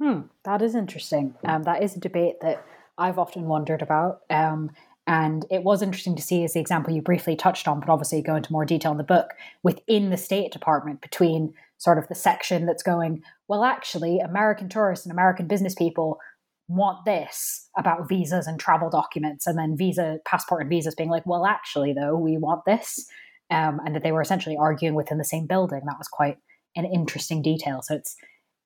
[0.00, 1.34] Hmm, that is interesting.
[1.44, 2.64] Um, that is a debate that
[2.96, 4.20] I've often wondered about.
[4.30, 4.70] Um,
[5.06, 8.22] and it was interesting to see, as the example you briefly touched on, but obviously
[8.22, 9.30] go into more detail in the book,
[9.62, 15.04] within the State Department, between sort of the section that's going, well, actually, American tourists
[15.04, 16.20] and American business people
[16.68, 21.26] want this about visas and travel documents and then visa passport and visas being like
[21.26, 23.06] well actually though we want this
[23.50, 25.82] um, and that they were essentially arguing within the same building.
[25.84, 26.38] That was quite
[26.74, 27.82] an interesting detail.
[27.82, 28.16] So it's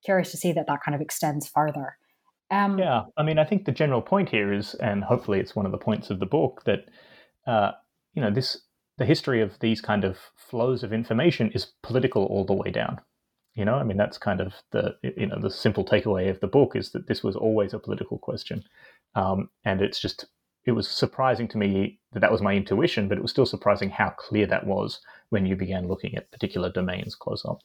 [0.04, 1.98] curious to see that that kind of extends further
[2.50, 5.66] um, yeah i mean i think the general point here is and hopefully it's one
[5.66, 6.86] of the points of the book that
[7.46, 7.72] uh,
[8.14, 8.62] you know this
[8.98, 13.00] the history of these kind of flows of information is political all the way down
[13.56, 16.46] you know, I mean, that's kind of the you know the simple takeaway of the
[16.46, 18.62] book is that this was always a political question,
[19.14, 20.26] um, and it's just
[20.66, 23.88] it was surprising to me that that was my intuition, but it was still surprising
[23.88, 25.00] how clear that was
[25.30, 27.60] when you began looking at particular domains close up.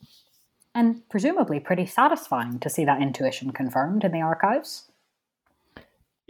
[0.74, 4.91] And presumably pretty satisfying to see that intuition confirmed in the archives.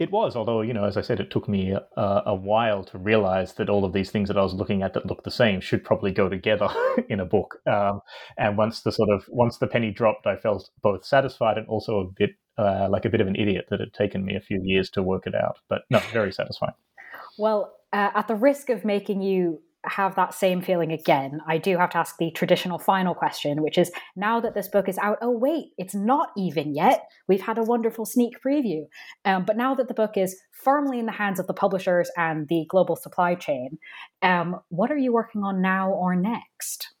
[0.02, 2.98] It was, although you know, as I said, it took me a, a, while to
[2.98, 5.60] realize that all of these things that I was looking at that looked the same
[5.60, 6.68] should probably go together
[7.08, 7.60] in a book.
[7.66, 8.00] Um,
[8.36, 12.00] and once the sort of once the penny dropped, I felt both satisfied and also
[12.00, 14.40] a bit uh, like a bit of an idiot that it had taken me a
[14.40, 15.58] few years to work it out.
[15.68, 16.74] But no, very satisfying.
[17.38, 21.76] Well, uh, at the risk of making you have that same feeling again, I do
[21.76, 25.18] have to ask the traditional final question, which is now that this book is out,
[25.22, 27.08] oh, wait, it's not even yet.
[27.28, 28.86] We've had a wonderful sneak preview.
[29.24, 32.48] Um, but now that the book is firmly in the hands of the publishers and
[32.48, 33.78] the global supply chain,
[34.22, 36.94] um, what are you working on now or next?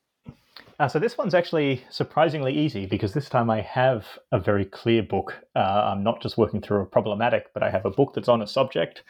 [0.78, 5.02] Uh, so this one's actually surprisingly easy because this time I have a very clear
[5.02, 5.38] book.
[5.54, 8.42] Uh, I'm not just working through a problematic, but I have a book that's on
[8.42, 9.04] a subject.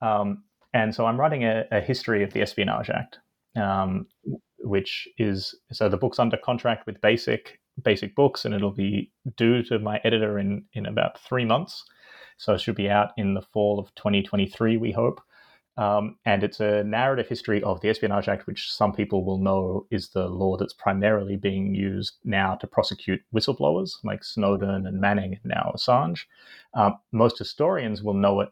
[0.00, 0.44] Um,
[0.76, 3.18] and so I'm writing a, a history of the Espionage Act,
[3.56, 4.06] um,
[4.58, 9.62] which is so the book's under contract with Basic Basic Books, and it'll be due
[9.64, 11.82] to my editor in in about three months.
[12.36, 15.22] So it should be out in the fall of 2023, we hope.
[15.78, 19.86] Um, and it's a narrative history of the Espionage Act, which some people will know
[19.90, 25.32] is the law that's primarily being used now to prosecute whistleblowers like Snowden and Manning
[25.32, 26.24] and now Assange.
[26.74, 28.50] Um, most historians will know it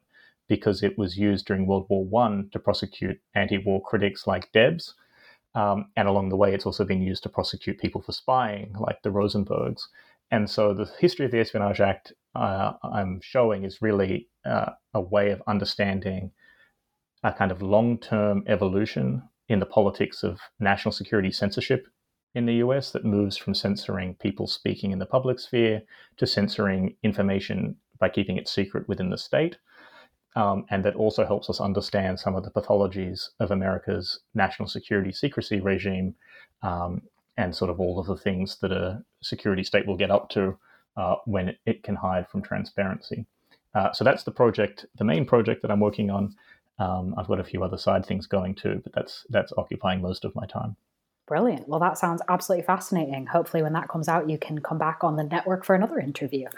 [0.48, 4.94] because it was used during World War One to prosecute anti-war critics like Debs,
[5.54, 9.02] um, and along the way, it's also been used to prosecute people for spying, like
[9.02, 9.82] the Rosenbergs.
[10.30, 15.00] And so, the history of the Espionage Act uh, I'm showing is really uh, a
[15.00, 16.32] way of understanding
[17.22, 21.86] a kind of long-term evolution in the politics of national security censorship
[22.34, 25.82] in the US that moves from censoring people speaking in the public sphere
[26.16, 29.56] to censoring information by keeping it secret within the state
[30.36, 35.12] um, and that also helps us understand some of the pathologies of America's national security
[35.12, 36.14] secrecy regime
[36.62, 37.02] um,
[37.36, 40.56] and sort of all of the things that a security state will get up to
[40.96, 43.26] uh, when it, can hide from transparency.
[43.74, 46.34] Uh, so that's the project, the main project that I'm working on.
[46.78, 50.24] Um, I've got a few other side things going too, but that's that's occupying most
[50.24, 50.76] of my time.
[51.26, 51.68] Brilliant.
[51.68, 53.26] Well, that sounds absolutely fascinating.
[53.26, 56.48] Hopefully, when that comes out, you can come back on the network for another interview.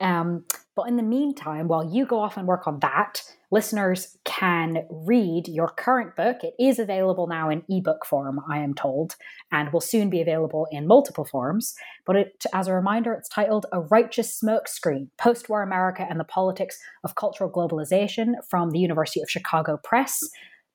[0.00, 0.44] Um,
[0.76, 5.48] but in the meantime, while you go off and work on that, listeners can read
[5.48, 6.36] your current book.
[6.42, 9.16] It is available now in ebook form, I am told,
[9.50, 11.74] and will soon be available in multiple forms.
[12.06, 16.24] But it, as a reminder, it's titled A Righteous Smokescreen Post War America and the
[16.24, 20.22] Politics of Cultural Globalization from the University of Chicago Press.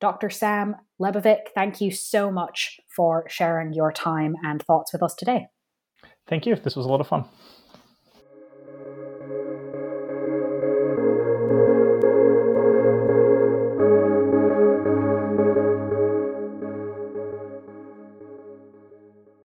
[0.02, 0.30] Dr.
[0.30, 5.48] Sam Lebovic, thank you so much for sharing your time and thoughts with us today.
[6.28, 6.58] Thank you.
[6.58, 7.24] This was a lot of fun.